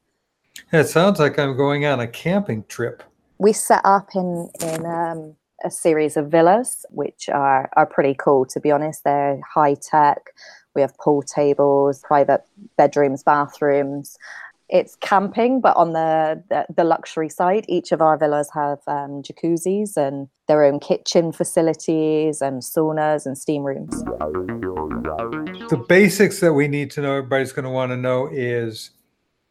It 0.72 0.86
sounds 0.86 1.20
like 1.20 1.38
I'm 1.38 1.56
going 1.56 1.86
on 1.86 2.00
a 2.00 2.08
camping 2.08 2.64
trip. 2.68 3.04
We 3.38 3.54
set 3.54 3.82
up 3.84 4.10
in, 4.16 4.50
in 4.62 4.86
um, 4.86 5.36
a 5.64 5.72
series 5.72 6.18
of 6.18 6.30
villas, 6.30 6.86
which 6.90 7.30
are, 7.30 7.70
are 7.76 7.86
pretty 7.86 8.16
cool, 8.18 8.46
to 8.46 8.60
be 8.60 8.72
honest. 8.72 9.04
They're 9.04 9.42
high 9.54 9.76
tech. 9.76 10.32
We 10.76 10.82
have 10.82 10.98
pool 10.98 11.22
tables, 11.22 12.02
private 12.04 12.42
bedrooms, 12.78 13.24
bathrooms, 13.24 14.18
it's 14.74 14.96
camping, 14.96 15.62
but 15.62 15.78
on 15.78 15.94
the, 15.94 16.44
the, 16.50 16.66
the 16.76 16.84
luxury 16.84 17.30
side, 17.30 17.64
each 17.70 17.92
of 17.92 18.02
our 18.02 18.18
villas 18.18 18.50
have 18.56 18.80
um, 18.88 19.22
jacuzzis 19.22 19.96
and 19.96 20.28
their 20.48 20.64
own 20.64 20.80
kitchen 20.80 21.32
facilities 21.32 22.42
and 22.42 22.64
saunas 22.64 23.28
and 23.28 23.38
steam 23.38 23.64
rooms. 23.64 24.04
The 25.70 25.86
basics 25.88 26.40
that 26.40 26.54
we 26.54 26.68
need 26.68 26.90
to 26.92 27.02
know, 27.02 27.18
everybody's 27.18 27.54
going 27.54 27.66
to 27.66 27.70
want 27.70 27.92
to 27.92 27.98
know 27.98 28.28
is 28.32 28.90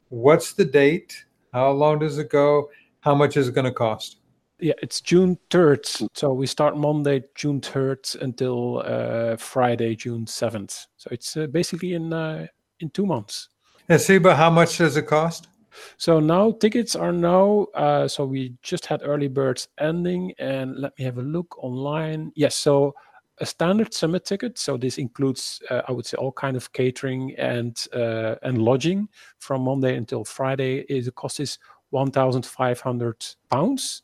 what's 0.08 0.54
the 0.54 0.64
date? 0.64 1.24
How 1.52 1.70
long 1.70 2.00
does 2.00 2.18
it 2.18 2.28
go? 2.28 2.68
How 2.98 3.14
much 3.14 3.36
is 3.36 3.46
it 3.46 3.54
going 3.54 3.66
to 3.66 3.72
cost? 3.72 4.18
Yeah, 4.58 4.74
it's 4.82 5.00
June 5.00 5.38
3rd. 5.50 6.08
So 6.14 6.32
we 6.32 6.48
start 6.48 6.76
Monday, 6.76 7.22
June 7.36 7.60
3rd 7.60 8.20
until 8.22 8.82
uh, 8.84 9.36
Friday, 9.36 9.94
June 9.94 10.24
7th. 10.26 10.86
So 10.96 11.08
it's 11.12 11.36
uh, 11.36 11.46
basically 11.46 11.94
in 11.94 12.12
uh, 12.12 12.48
in 12.80 12.90
two 12.90 13.06
months. 13.06 13.48
And 13.88 14.00
Seba, 14.00 14.34
how 14.36 14.50
much 14.50 14.78
does 14.78 14.96
it 14.96 15.06
cost? 15.06 15.48
So 15.96 16.20
now 16.20 16.52
tickets 16.52 16.94
are 16.94 17.12
now. 17.12 17.66
Uh, 17.74 18.06
so 18.06 18.24
we 18.24 18.54
just 18.62 18.86
had 18.86 19.02
early 19.04 19.28
birds 19.28 19.68
ending, 19.78 20.32
and 20.38 20.76
let 20.76 20.96
me 20.98 21.04
have 21.04 21.18
a 21.18 21.22
look 21.22 21.62
online. 21.62 22.32
Yes, 22.34 22.54
so 22.54 22.94
a 23.38 23.46
standard 23.46 23.92
summit 23.92 24.24
ticket. 24.24 24.58
So 24.58 24.76
this 24.76 24.98
includes, 24.98 25.60
uh, 25.70 25.82
I 25.88 25.92
would 25.92 26.06
say, 26.06 26.16
all 26.16 26.32
kind 26.32 26.56
of 26.56 26.72
catering 26.72 27.34
and 27.38 27.76
uh, 27.94 28.36
and 28.42 28.58
lodging 28.58 29.08
from 29.38 29.62
Monday 29.62 29.96
until 29.96 30.24
Friday. 30.24 30.84
Is 30.88 31.06
the 31.06 31.12
cost 31.12 31.40
is 31.40 31.58
one 31.90 32.10
thousand 32.10 32.46
five 32.46 32.80
hundred 32.80 33.24
pounds. 33.50 34.02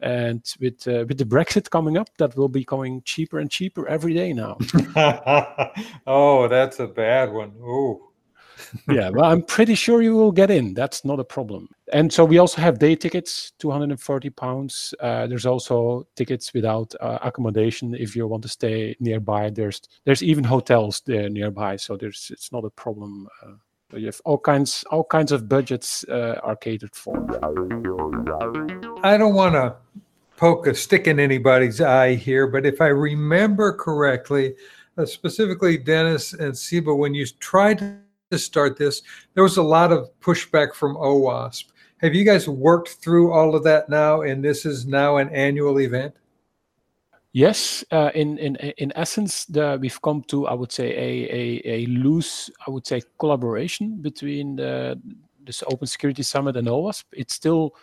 And 0.00 0.44
with 0.60 0.86
uh, 0.86 1.06
with 1.08 1.18
the 1.18 1.24
Brexit 1.24 1.70
coming 1.70 1.96
up, 1.96 2.08
that 2.18 2.36
will 2.36 2.48
be 2.48 2.64
going 2.64 3.02
cheaper 3.02 3.38
and 3.38 3.50
cheaper 3.50 3.88
every 3.88 4.14
day 4.14 4.32
now. 4.32 4.58
oh, 6.06 6.46
that's 6.46 6.78
a 6.78 6.86
bad 6.86 7.32
one. 7.32 7.52
Oh 7.60 8.07
yeah, 8.90 9.10
well, 9.10 9.30
I'm 9.30 9.42
pretty 9.42 9.74
sure 9.74 10.02
you 10.02 10.14
will 10.14 10.32
get 10.32 10.50
in. 10.50 10.74
That's 10.74 11.04
not 11.04 11.20
a 11.20 11.24
problem. 11.24 11.68
And 11.92 12.12
so 12.12 12.24
we 12.24 12.38
also 12.38 12.60
have 12.60 12.78
day 12.78 12.94
tickets, 12.96 13.52
240 13.58 14.30
pounds. 14.30 14.94
Uh, 15.00 15.26
there's 15.26 15.46
also 15.46 16.06
tickets 16.16 16.52
without 16.52 16.94
uh, 17.00 17.18
accommodation 17.22 17.94
if 17.94 18.14
you 18.14 18.26
want 18.26 18.42
to 18.42 18.48
stay 18.48 18.96
nearby. 19.00 19.50
There's 19.50 19.80
there's 20.04 20.22
even 20.22 20.44
hotels 20.44 21.02
there 21.06 21.28
nearby, 21.28 21.76
so 21.76 21.96
there's 21.96 22.30
it's 22.32 22.52
not 22.52 22.64
a 22.64 22.70
problem. 22.70 23.28
Uh, 23.42 23.52
you 23.96 24.06
have 24.06 24.20
all 24.24 24.38
kinds 24.38 24.84
all 24.90 25.04
kinds 25.04 25.32
of 25.32 25.48
budgets 25.48 26.04
uh, 26.08 26.40
are 26.42 26.56
catered 26.56 26.94
for. 26.94 27.16
I 29.02 29.16
don't 29.16 29.34
want 29.34 29.54
to 29.54 29.76
poke 30.36 30.66
a 30.66 30.74
stick 30.74 31.06
in 31.06 31.18
anybody's 31.18 31.80
eye 31.80 32.14
here, 32.14 32.46
but 32.46 32.66
if 32.66 32.80
I 32.80 32.88
remember 32.88 33.72
correctly, 33.72 34.54
uh, 34.98 35.06
specifically 35.06 35.78
Dennis 35.78 36.32
and 36.34 36.56
Seba, 36.56 36.94
when 36.94 37.14
you 37.14 37.26
tried 37.26 37.78
to 37.78 37.96
start 38.36 38.76
this, 38.76 39.02
there 39.32 39.42
was 39.42 39.56
a 39.56 39.62
lot 39.62 39.92
of 39.92 40.10
pushback 40.20 40.74
from 40.74 40.96
OWASP. 40.96 41.64
Have 41.98 42.14
you 42.14 42.24
guys 42.24 42.48
worked 42.48 42.90
through 43.02 43.32
all 43.32 43.54
of 43.54 43.64
that 43.64 43.88
now, 43.88 44.22
and 44.22 44.44
this 44.44 44.66
is 44.66 44.86
now 44.86 45.16
an 45.16 45.30
annual 45.30 45.80
event? 45.80 46.14
Yes, 47.32 47.84
uh, 47.90 48.10
in 48.14 48.38
in 48.38 48.56
in 48.56 48.92
essence, 48.96 49.44
the, 49.46 49.78
we've 49.80 50.00
come 50.02 50.22
to 50.28 50.46
I 50.46 50.54
would 50.54 50.72
say 50.72 50.90
a, 50.92 51.10
a, 51.30 51.62
a 51.64 51.86
loose 51.86 52.50
I 52.66 52.70
would 52.70 52.86
say 52.86 53.02
collaboration 53.18 53.96
between 54.02 54.56
the 54.56 55.00
this 55.44 55.62
Open 55.72 55.86
Security 55.86 56.22
Summit 56.22 56.56
and 56.56 56.68
OWASP. 56.68 57.04
It's 57.12 57.34
still 57.34 57.74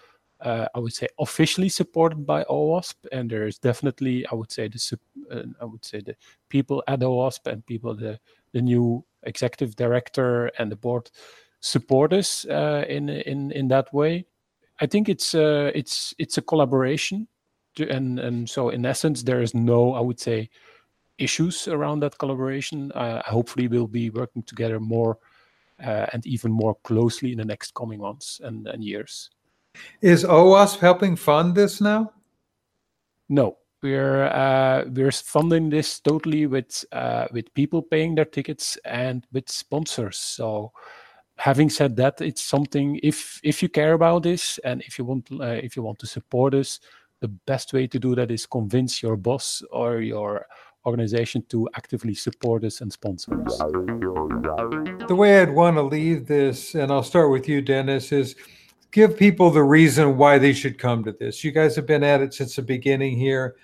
uh, 0.41 0.67
I 0.75 0.79
would 0.79 0.93
say 0.93 1.07
officially 1.19 1.69
supported 1.69 2.25
by 2.25 2.43
OWASP, 2.45 2.95
and 3.11 3.29
there 3.29 3.47
is 3.47 3.57
definitely 3.57 4.25
I 4.27 4.35
would 4.35 4.51
say 4.51 4.67
the 4.67 4.99
uh, 5.31 5.43
I 5.61 5.65
would 5.65 5.83
say 5.83 6.01
the 6.01 6.15
people 6.49 6.83
at 6.87 6.99
OWASP 6.99 7.47
and 7.47 7.65
people 7.65 7.95
the 7.95 8.19
the 8.53 8.61
new 8.61 9.03
executive 9.25 9.75
director 9.75 10.47
and 10.57 10.71
the 10.71 10.75
board 10.75 11.09
support 11.59 12.13
us 12.13 12.45
uh, 12.45 12.85
in 12.87 13.09
in 13.09 13.51
in 13.51 13.67
that 13.69 13.93
way. 13.93 14.25
I 14.81 14.85
think 14.85 15.09
it's 15.09 15.33
uh, 15.33 15.71
it's 15.73 16.13
it's 16.17 16.37
a 16.37 16.41
collaboration, 16.41 17.27
to, 17.75 17.89
and 17.89 18.19
and 18.19 18.49
so 18.49 18.69
in 18.69 18.85
essence 18.85 19.23
there 19.23 19.41
is 19.41 19.53
no 19.53 19.93
I 19.93 20.01
would 20.01 20.19
say 20.19 20.49
issues 21.17 21.67
around 21.67 22.01
that 22.01 22.17
collaboration. 22.17 22.91
Uh, 22.91 23.21
hopefully, 23.25 23.67
we'll 23.67 23.87
be 23.87 24.09
working 24.09 24.43
together 24.43 24.79
more 24.79 25.17
uh, 25.83 26.05
and 26.13 26.25
even 26.25 26.51
more 26.51 26.75
closely 26.83 27.31
in 27.31 27.37
the 27.37 27.45
next 27.45 27.73
coming 27.73 27.99
months 27.99 28.41
and, 28.43 28.67
and 28.67 28.83
years. 28.83 29.29
Is 30.01 30.23
OWASP 30.23 30.79
helping 30.79 31.15
fund 31.15 31.55
this 31.55 31.81
now? 31.81 32.13
No, 33.27 33.57
we're 33.85 34.25
uh, 34.25 34.85
we're 34.87 35.11
funding 35.11 35.69
this 35.69 35.99
totally 35.99 36.47
with 36.47 36.83
uh, 36.91 37.27
with 37.31 37.53
people 37.53 37.81
paying 37.83 38.15
their 38.15 38.25
tickets 38.25 38.77
and 38.83 39.25
with 39.31 39.47
sponsors. 39.49 40.17
So, 40.17 40.71
having 41.37 41.69
said 41.69 41.95
that, 41.97 42.19
it's 42.19 42.41
something 42.41 42.99
if 43.03 43.39
if 43.43 43.61
you 43.61 43.69
care 43.69 43.93
about 43.93 44.23
this 44.23 44.59
and 44.63 44.81
if 44.81 44.97
you 44.97 45.05
want 45.05 45.29
uh, 45.31 45.59
if 45.67 45.75
you 45.75 45.83
want 45.83 45.99
to 45.99 46.07
support 46.07 46.55
us, 46.55 46.79
the 47.21 47.27
best 47.27 47.73
way 47.73 47.85
to 47.87 47.99
do 47.99 48.15
that 48.15 48.31
is 48.31 48.47
convince 48.47 49.03
your 49.03 49.17
boss 49.17 49.61
or 49.71 50.01
your 50.01 50.47
organization 50.87 51.43
to 51.49 51.69
actively 51.75 52.15
support 52.15 52.63
us 52.63 52.81
and 52.81 52.91
sponsor 52.91 53.39
us. 53.45 53.57
The 55.07 55.15
way 55.15 55.41
I'd 55.41 55.53
want 55.53 55.77
to 55.77 55.83
leave 55.83 56.25
this, 56.27 56.75
and 56.75 56.91
I'll 56.91 57.03
start 57.03 57.31
with 57.31 57.47
you, 57.47 57.61
Dennis, 57.61 58.11
is 58.11 58.35
give 58.91 59.17
people 59.17 59.51
the 59.51 59.63
reason 59.63 60.17
why 60.17 60.37
they 60.39 60.53
should 60.53 60.77
come 60.77 61.03
to 61.03 61.11
this. 61.11 61.43
You 61.43 61.51
guys 61.51 61.75
have 61.75 61.85
been 61.85 62.03
at 62.03 62.21
it 62.21 62.33
since 62.33 62.55
the 62.55 62.61
beginning 62.61 63.17
here 63.17 63.55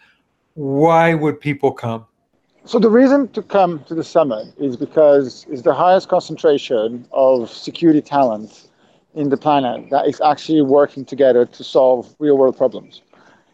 why 0.55 1.13
would 1.13 1.39
people 1.39 1.71
come? 1.71 2.05
So 2.65 2.77
the 2.77 2.89
reason 2.89 3.27
to 3.29 3.41
come 3.41 3.83
to 3.85 3.95
the 3.95 4.03
summit 4.03 4.53
is 4.57 4.77
because 4.77 5.45
it's 5.49 5.63
the 5.63 5.73
highest 5.73 6.09
concentration 6.09 7.07
of 7.11 7.49
security 7.49 8.01
talent 8.01 8.69
in 9.15 9.29
the 9.29 9.37
planet 9.37 9.89
that 9.89 10.07
is 10.07 10.21
actually 10.21 10.61
working 10.61 11.03
together 11.03 11.45
to 11.45 11.63
solve 11.63 12.15
real 12.19 12.37
world 12.37 12.57
problems. 12.57 13.01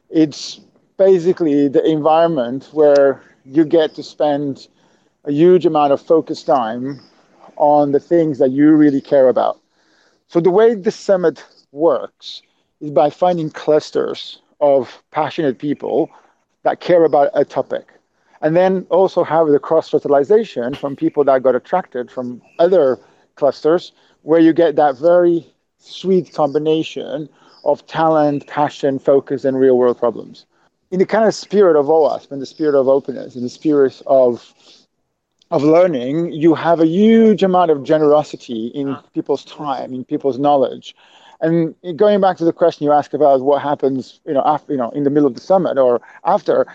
It's 0.10 0.60
basically 0.98 1.68
the 1.68 1.84
environment 1.86 2.70
where 2.74 3.22
you 3.46 3.64
get 3.64 3.96
to 3.96 4.04
spend 4.04 4.68
a 5.24 5.32
huge 5.32 5.66
amount 5.66 5.94
of 5.94 6.02
focus 6.02 6.44
time 6.44 7.00
on 7.56 7.92
the 7.92 8.00
things 8.00 8.40
that 8.40 8.52
you 8.52 8.72
really 8.72 9.02
care 9.02 9.30
about. 9.30 9.60
So 10.28 10.40
the 10.40 10.52
way 10.52 10.76
the 10.76 10.92
summit 10.92 11.44
works 11.72 12.42
is 12.82 12.92
by 12.92 13.10
finding 13.10 13.50
clusters 13.50 14.42
of 14.60 15.02
passionate 15.12 15.60
people 15.60 16.12
that 16.68 16.82
care 16.82 17.06
about 17.06 17.30
a 17.34 17.46
topic. 17.46 17.88
And 18.42 18.56
then 18.56 18.86
also 18.90 19.24
have 19.24 19.48
the 19.48 19.58
cross 19.58 19.90
fertilization 19.90 20.76
from 20.76 20.96
people 20.96 21.24
that 21.24 21.42
got 21.42 21.56
attracted 21.56 22.12
from 22.12 22.42
other 22.60 23.00
clusters, 23.36 23.94
where 24.24 24.40
you 24.40 24.52
get 24.52 24.76
that 24.76 24.98
very 24.98 25.48
sweet 25.80 26.34
combination 26.34 27.30
of 27.64 27.86
talent, 27.88 28.48
passion, 28.48 29.00
focus, 29.00 29.46
and 29.46 29.58
real 29.58 29.78
world 29.78 29.98
problems. 29.98 30.46
In 30.92 31.00
the 31.00 31.06
kind 31.06 31.26
of 31.26 31.34
spirit 31.34 31.80
of 31.80 31.86
OWASP 31.86 32.32
and 32.32 32.42
the 32.42 32.46
spirit 32.46 32.76
of 32.76 32.88
openness 32.88 33.36
and 33.36 33.46
the 33.46 33.50
spirit 33.50 34.02
of 34.06 34.54
of 35.50 35.64
learning, 35.64 36.34
you 36.34 36.54
have 36.54 36.82
a 36.82 36.86
huge 36.86 37.42
amount 37.42 37.72
of 37.72 37.82
generosity 37.84 38.68
in 38.76 38.90
ah. 38.90 39.02
people's 39.14 39.46
time, 39.46 39.94
in 39.94 40.04
people's 40.04 40.38
knowledge. 40.38 40.94
And 41.40 41.76
going 41.96 42.20
back 42.20 42.38
to 42.38 42.46
the 42.46 42.54
question 42.54 42.86
you 42.86 42.92
asked 42.92 43.14
about 43.14 43.42
what 43.42 43.62
happens, 43.62 44.20
you 44.26 44.34
know, 44.34 44.44
after, 44.46 44.72
you 44.72 44.78
know, 44.78 44.90
in 44.92 45.04
the 45.04 45.10
middle 45.10 45.28
of 45.28 45.36
the 45.36 45.42
summit 45.42 45.78
or 45.78 46.02
after, 46.26 46.66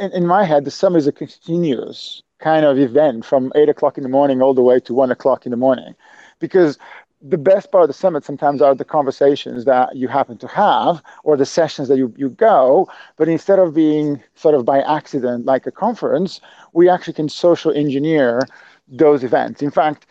in, 0.00 0.10
in 0.12 0.26
my 0.26 0.44
head, 0.44 0.64
the 0.64 0.70
summit 0.70 0.98
is 0.98 1.06
a 1.06 1.12
continuous 1.12 2.22
kind 2.38 2.64
of 2.64 2.78
event 2.78 3.24
from 3.24 3.52
eight 3.54 3.68
o'clock 3.68 3.96
in 3.96 4.02
the 4.02 4.08
morning 4.08 4.42
all 4.42 4.54
the 4.54 4.62
way 4.62 4.80
to 4.80 4.94
one 4.94 5.10
o'clock 5.10 5.46
in 5.46 5.50
the 5.50 5.56
morning, 5.56 5.94
because 6.38 6.78
the 7.20 7.38
best 7.38 7.72
part 7.72 7.82
of 7.82 7.88
the 7.88 7.94
summit 7.94 8.24
sometimes 8.24 8.62
are 8.62 8.76
the 8.76 8.84
conversations 8.84 9.64
that 9.64 9.96
you 9.96 10.06
happen 10.06 10.38
to 10.38 10.46
have 10.46 11.02
or 11.24 11.36
the 11.36 11.46
sessions 11.46 11.88
that 11.88 11.96
you, 11.96 12.14
you 12.16 12.28
go. 12.28 12.88
But 13.16 13.28
instead 13.28 13.58
of 13.58 13.74
being 13.74 14.22
sort 14.36 14.54
of 14.54 14.64
by 14.64 14.82
accident 14.82 15.44
like 15.44 15.66
a 15.66 15.72
conference, 15.72 16.40
we 16.74 16.88
actually 16.88 17.14
can 17.14 17.28
social 17.28 17.72
engineer 17.72 18.42
those 18.86 19.24
events. 19.24 19.62
In 19.62 19.72
fact, 19.72 20.06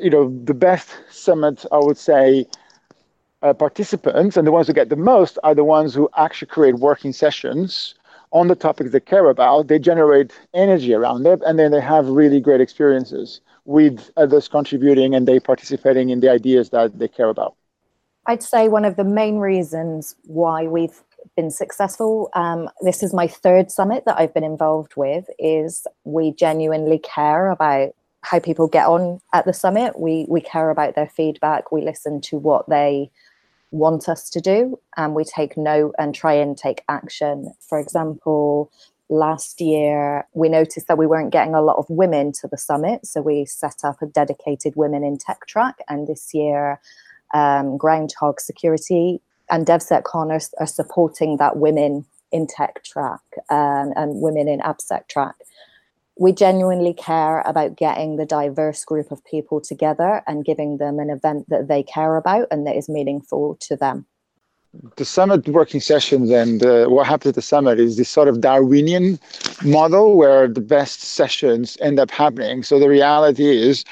you 0.00 0.10
know, 0.10 0.32
the 0.44 0.54
best 0.54 0.90
summits, 1.10 1.66
I 1.72 1.78
would 1.78 1.98
say, 1.98 2.46
uh, 3.44 3.52
participants 3.52 4.36
and 4.36 4.46
the 4.46 4.52
ones 4.52 4.66
who 4.66 4.72
get 4.72 4.88
the 4.88 4.96
most 4.96 5.38
are 5.44 5.54
the 5.54 5.64
ones 5.64 5.94
who 5.94 6.08
actually 6.16 6.48
create 6.48 6.76
working 6.76 7.12
sessions 7.12 7.94
on 8.32 8.48
the 8.48 8.56
topics 8.56 8.90
they 8.90 9.00
care 9.00 9.28
about. 9.28 9.68
They 9.68 9.78
generate 9.78 10.32
energy 10.54 10.94
around 10.94 11.26
it, 11.26 11.40
and 11.46 11.58
then 11.58 11.70
they 11.70 11.80
have 11.80 12.08
really 12.08 12.40
great 12.40 12.60
experiences 12.60 13.40
with 13.66 14.10
others 14.16 14.48
contributing 14.48 15.14
and 15.14 15.28
they 15.28 15.38
participating 15.38 16.10
in 16.10 16.20
the 16.20 16.30
ideas 16.30 16.70
that 16.70 16.98
they 16.98 17.08
care 17.08 17.28
about. 17.28 17.54
I'd 18.26 18.42
say 18.42 18.68
one 18.68 18.84
of 18.84 18.96
the 18.96 19.04
main 19.04 19.36
reasons 19.36 20.16
why 20.24 20.64
we've 20.64 21.02
been 21.36 21.50
successful. 21.50 22.30
Um, 22.34 22.70
this 22.80 23.02
is 23.02 23.12
my 23.12 23.26
third 23.26 23.70
summit 23.70 24.04
that 24.06 24.18
I've 24.18 24.34
been 24.34 24.44
involved 24.44 24.94
with. 24.96 25.26
Is 25.38 25.86
we 26.04 26.32
genuinely 26.32 26.98
care 26.98 27.50
about 27.50 27.94
how 28.22 28.38
people 28.38 28.66
get 28.66 28.86
on 28.86 29.20
at 29.34 29.44
the 29.44 29.52
summit. 29.52 29.98
We 29.98 30.26
we 30.28 30.40
care 30.40 30.70
about 30.70 30.94
their 30.94 31.08
feedback. 31.08 31.70
We 31.70 31.82
listen 31.82 32.20
to 32.22 32.38
what 32.38 32.68
they 32.68 33.10
want 33.74 34.08
us 34.08 34.30
to 34.30 34.40
do, 34.40 34.78
and 34.96 35.14
we 35.14 35.24
take 35.24 35.56
note 35.56 35.94
and 35.98 36.14
try 36.14 36.32
and 36.32 36.56
take 36.56 36.82
action. 36.88 37.52
For 37.60 37.78
example, 37.78 38.70
last 39.08 39.60
year 39.60 40.26
we 40.32 40.48
noticed 40.48 40.86
that 40.88 40.96
we 40.96 41.06
weren't 41.06 41.32
getting 41.32 41.54
a 41.54 41.62
lot 41.62 41.76
of 41.76 41.86
women 41.88 42.32
to 42.40 42.48
the 42.48 42.56
summit, 42.56 43.04
so 43.06 43.20
we 43.20 43.44
set 43.44 43.84
up 43.84 44.00
a 44.00 44.06
dedicated 44.06 44.74
women 44.76 45.02
in 45.04 45.18
tech 45.18 45.46
track. 45.46 45.76
And 45.88 46.06
this 46.06 46.32
year, 46.32 46.80
um, 47.34 47.76
Groundhog 47.76 48.40
Security 48.40 49.20
and 49.50 49.66
DevSecCon 49.66 50.30
are, 50.30 50.62
are 50.62 50.66
supporting 50.66 51.36
that 51.38 51.56
women 51.56 52.06
in 52.32 52.46
tech 52.46 52.82
track 52.84 53.20
um, 53.50 53.92
and 53.96 54.20
women 54.20 54.48
in 54.48 54.60
AppSec 54.60 55.08
track. 55.08 55.36
We 56.16 56.32
genuinely 56.32 56.94
care 56.94 57.40
about 57.40 57.76
getting 57.76 58.16
the 58.16 58.26
diverse 58.26 58.84
group 58.84 59.10
of 59.10 59.24
people 59.24 59.60
together 59.60 60.22
and 60.26 60.44
giving 60.44 60.78
them 60.78 60.98
an 60.98 61.10
event 61.10 61.46
that 61.48 61.68
they 61.68 61.82
care 61.82 62.16
about 62.16 62.48
and 62.50 62.66
that 62.66 62.76
is 62.76 62.88
meaningful 62.88 63.56
to 63.62 63.76
them 63.76 64.06
the 64.96 65.04
summit 65.04 65.46
working 65.48 65.80
sessions 65.80 66.30
and 66.30 66.64
uh, 66.64 66.86
what 66.86 67.06
happens 67.06 67.30
at 67.30 67.34
the 67.34 67.42
summit 67.42 67.78
is 67.78 67.96
this 67.96 68.08
sort 68.08 68.28
of 68.28 68.40
Darwinian 68.40 69.18
model 69.64 70.16
where 70.16 70.48
the 70.48 70.60
best 70.60 71.00
sessions 71.00 71.76
end 71.80 71.98
up 71.98 72.10
happening. 72.10 72.62
So 72.62 72.78
the 72.78 72.88
reality 72.88 73.44
is, 73.44 73.84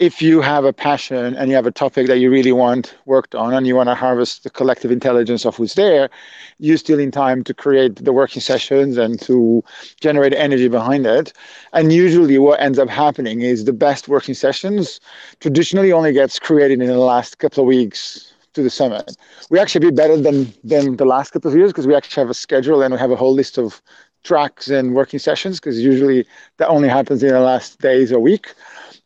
if 0.00 0.20
you 0.20 0.40
have 0.40 0.64
a 0.64 0.72
passion 0.72 1.36
and 1.36 1.48
you 1.48 1.54
have 1.54 1.66
a 1.66 1.70
topic 1.70 2.08
that 2.08 2.18
you 2.18 2.30
really 2.30 2.50
want 2.50 2.96
worked 3.06 3.34
on 3.34 3.54
and 3.54 3.66
you 3.66 3.76
want 3.76 3.88
to 3.88 3.94
harvest 3.94 4.42
the 4.42 4.50
collective 4.50 4.90
intelligence 4.90 5.46
of 5.46 5.56
who's 5.56 5.74
there, 5.74 6.10
you're 6.58 6.76
still 6.76 6.98
in 6.98 7.12
time 7.12 7.44
to 7.44 7.54
create 7.54 7.96
the 8.04 8.12
working 8.12 8.42
sessions 8.42 8.96
and 8.96 9.20
to 9.20 9.62
generate 10.00 10.32
energy 10.34 10.68
behind 10.68 11.06
it. 11.06 11.32
And 11.72 11.92
usually 11.92 12.38
what 12.38 12.60
ends 12.60 12.78
up 12.78 12.88
happening 12.88 13.42
is 13.42 13.64
the 13.64 13.72
best 13.72 14.08
working 14.08 14.34
sessions 14.34 14.98
traditionally 15.38 15.92
only 15.92 16.12
gets 16.12 16.40
created 16.40 16.80
in 16.80 16.88
the 16.88 16.98
last 16.98 17.38
couple 17.38 17.62
of 17.62 17.68
weeks 17.68 18.32
to 18.54 18.62
the 18.64 18.70
summit. 18.70 19.16
We 19.50 19.60
actually 19.60 19.90
be 19.90 19.94
better 19.94 20.16
than 20.16 20.52
than 20.64 20.96
the 20.96 21.04
last 21.04 21.30
couple 21.30 21.50
of 21.50 21.56
years 21.56 21.70
because 21.70 21.86
we 21.86 21.94
actually 21.94 22.20
have 22.20 22.30
a 22.30 22.34
schedule 22.34 22.82
and 22.82 22.94
we 22.94 22.98
have 22.98 23.10
a 23.12 23.16
whole 23.16 23.32
list 23.32 23.58
of 23.58 23.80
tracks 24.24 24.68
and 24.68 24.94
working 24.94 25.18
sessions 25.18 25.60
because 25.60 25.80
usually 25.80 26.26
that 26.56 26.68
only 26.68 26.88
happens 26.88 27.22
in 27.22 27.28
the 27.28 27.40
last 27.40 27.78
days 27.80 28.10
or 28.10 28.18
week. 28.18 28.54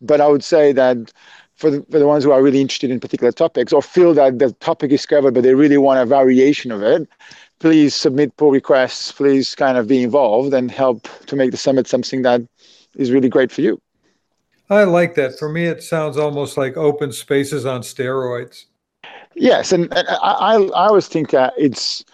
But 0.00 0.20
I 0.20 0.28
would 0.28 0.44
say 0.44 0.72
that 0.72 1.12
for 1.56 1.70
the, 1.70 1.84
for 1.90 1.98
the 1.98 2.06
ones 2.06 2.24
who 2.24 2.30
are 2.30 2.42
really 2.42 2.60
interested 2.60 2.90
in 2.90 3.00
particular 3.00 3.32
topics 3.32 3.72
or 3.72 3.82
feel 3.82 4.14
that 4.14 4.38
the 4.38 4.52
topic 4.52 4.92
is 4.92 5.04
covered 5.04 5.34
but 5.34 5.42
they 5.42 5.54
really 5.54 5.76
want 5.76 5.98
a 5.98 6.06
variation 6.06 6.70
of 6.70 6.82
it, 6.82 7.08
please 7.58 7.94
submit 7.94 8.36
pull 8.36 8.52
requests. 8.52 9.10
Please 9.10 9.54
kind 9.54 9.76
of 9.76 9.88
be 9.88 10.02
involved 10.02 10.54
and 10.54 10.70
help 10.70 11.08
to 11.26 11.36
make 11.36 11.50
the 11.50 11.56
summit 11.56 11.88
something 11.88 12.22
that 12.22 12.42
is 12.94 13.10
really 13.10 13.28
great 13.28 13.50
for 13.50 13.62
you. 13.62 13.80
I 14.70 14.84
like 14.84 15.14
that. 15.14 15.38
For 15.38 15.48
me, 15.48 15.64
it 15.64 15.82
sounds 15.82 16.16
almost 16.16 16.56
like 16.56 16.76
open 16.76 17.10
spaces 17.12 17.64
on 17.64 17.80
steroids. 17.80 18.64
Yes, 19.34 19.72
and, 19.72 19.84
and 19.96 20.06
I, 20.08 20.56
I 20.56 20.86
always 20.88 21.08
think 21.08 21.30
that 21.30 21.54
it's 21.56 22.04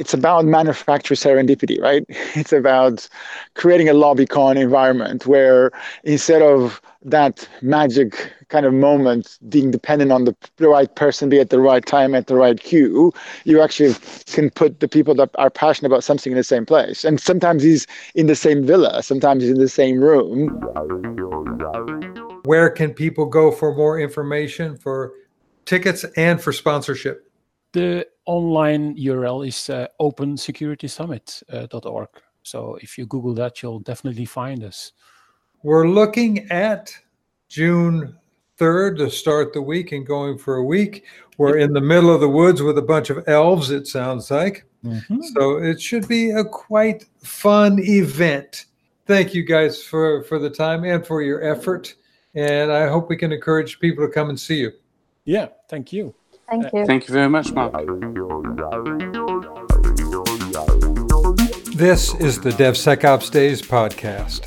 it's 0.00 0.14
about 0.14 0.46
manufacturer 0.46 1.14
serendipity, 1.14 1.78
right? 1.78 2.04
It's 2.40 2.54
about 2.54 3.06
creating 3.54 3.90
a 3.90 3.92
LobbyCon 3.92 4.56
environment 4.56 5.26
where 5.26 5.70
instead 6.04 6.40
of 6.40 6.80
that 7.04 7.46
magic 7.60 8.32
kind 8.48 8.64
of 8.64 8.72
moment 8.72 9.38
being 9.50 9.70
dependent 9.70 10.10
on 10.10 10.24
the 10.24 10.34
right 10.58 10.92
person 10.94 11.28
be 11.28 11.38
at 11.38 11.50
the 11.50 11.60
right 11.60 11.84
time 11.84 12.14
at 12.14 12.28
the 12.28 12.34
right 12.34 12.58
queue, 12.58 13.12
you 13.44 13.60
actually 13.60 13.94
can 14.26 14.48
put 14.48 14.80
the 14.80 14.88
people 14.88 15.14
that 15.16 15.30
are 15.34 15.50
passionate 15.50 15.88
about 15.88 16.02
something 16.02 16.32
in 16.32 16.38
the 16.38 16.44
same 16.44 16.64
place. 16.64 17.04
And 17.04 17.20
sometimes 17.20 17.62
he's 17.62 17.86
in 18.14 18.26
the 18.26 18.36
same 18.36 18.66
villa, 18.66 19.02
sometimes 19.02 19.42
he's 19.42 19.52
in 19.52 19.60
the 19.60 19.68
same 19.68 20.00
room. 20.00 20.48
Where 22.44 22.70
can 22.70 22.94
people 22.94 23.26
go 23.26 23.50
for 23.52 23.74
more 23.76 24.00
information 24.00 24.78
for 24.78 25.12
tickets 25.66 26.06
and 26.16 26.40
for 26.40 26.52
sponsorship? 26.52 27.29
The 27.72 28.06
online 28.26 28.96
URL 28.96 29.46
is 29.46 29.70
uh, 29.70 29.86
opensecuritysummit.org. 30.00 32.08
Uh, 32.14 32.20
so 32.42 32.78
if 32.82 32.98
you 32.98 33.06
Google 33.06 33.34
that, 33.34 33.62
you'll 33.62 33.80
definitely 33.80 34.24
find 34.24 34.64
us. 34.64 34.92
We're 35.62 35.88
looking 35.88 36.50
at 36.50 36.92
June 37.48 38.16
3rd 38.58 38.98
to 38.98 39.10
start 39.10 39.52
the 39.52 39.62
week 39.62 39.92
and 39.92 40.06
going 40.06 40.38
for 40.38 40.56
a 40.56 40.64
week. 40.64 41.04
We're 41.38 41.58
in 41.58 41.72
the 41.72 41.80
middle 41.80 42.14
of 42.14 42.20
the 42.20 42.28
woods 42.28 42.62
with 42.62 42.78
a 42.78 42.82
bunch 42.82 43.10
of 43.10 43.28
elves, 43.28 43.70
it 43.70 43.86
sounds 43.86 44.30
like. 44.30 44.64
Mm-hmm. 44.84 45.20
So 45.34 45.58
it 45.58 45.80
should 45.80 46.08
be 46.08 46.30
a 46.30 46.44
quite 46.44 47.06
fun 47.22 47.78
event. 47.80 48.66
Thank 49.06 49.34
you 49.34 49.42
guys 49.42 49.82
for, 49.82 50.22
for 50.24 50.38
the 50.38 50.50
time 50.50 50.84
and 50.84 51.06
for 51.06 51.22
your 51.22 51.42
effort. 51.42 51.94
And 52.34 52.70
I 52.70 52.88
hope 52.88 53.08
we 53.08 53.16
can 53.16 53.32
encourage 53.32 53.80
people 53.80 54.06
to 54.06 54.12
come 54.12 54.28
and 54.28 54.38
see 54.38 54.58
you. 54.58 54.72
Yeah, 55.24 55.48
thank 55.68 55.92
you. 55.92 56.14
Thank 56.50 56.72
you. 56.72 56.84
Thank 56.84 57.08
you 57.08 57.14
very 57.14 57.28
much, 57.28 57.52
Mark. 57.52 57.72
This 61.76 62.14
is 62.16 62.40
the 62.40 62.50
DevSecOps 62.50 63.30
Days 63.30 63.62
podcast. 63.62 64.44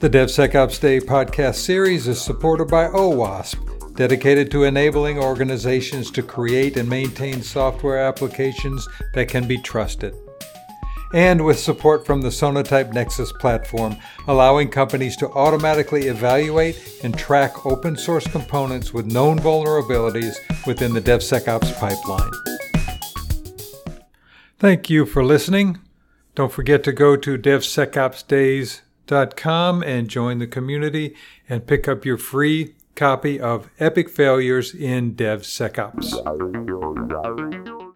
The 0.00 0.08
DevSecOps 0.08 0.80
Day 0.80 0.98
podcast 0.98 1.56
series 1.56 2.08
is 2.08 2.20
supported 2.20 2.68
by 2.68 2.86
OWASP, 2.88 3.94
dedicated 3.94 4.50
to 4.50 4.64
enabling 4.64 5.18
organizations 5.18 6.10
to 6.12 6.22
create 6.22 6.78
and 6.78 6.88
maintain 6.88 7.42
software 7.42 7.98
applications 7.98 8.88
that 9.12 9.28
can 9.28 9.46
be 9.46 9.58
trusted 9.58 10.14
and 11.12 11.44
with 11.44 11.58
support 11.58 12.06
from 12.06 12.20
the 12.20 12.28
Sonatype 12.28 12.92
Nexus 12.92 13.32
platform, 13.32 13.96
allowing 14.26 14.68
companies 14.68 15.16
to 15.16 15.28
automatically 15.30 16.08
evaluate 16.08 17.00
and 17.02 17.16
track 17.16 17.64
open 17.66 17.96
source 17.96 18.26
components 18.26 18.92
with 18.92 19.06
known 19.06 19.38
vulnerabilities 19.38 20.36
within 20.66 20.92
the 20.92 21.00
DevSecOps 21.00 21.78
pipeline. 21.78 22.30
Thank 24.58 24.88
you 24.88 25.04
for 25.06 25.24
listening. 25.24 25.78
Don't 26.34 26.52
forget 26.52 26.82
to 26.84 26.92
go 26.92 27.16
to 27.16 27.38
DevSecOpsDays.com 27.38 29.82
and 29.82 30.08
join 30.08 30.38
the 30.38 30.46
community 30.46 31.14
and 31.48 31.66
pick 31.66 31.88
up 31.88 32.04
your 32.04 32.18
free 32.18 32.74
copy 32.94 33.38
of 33.38 33.68
Epic 33.78 34.08
Failures 34.08 34.74
in 34.74 35.14
DevSecOps. 35.14 37.76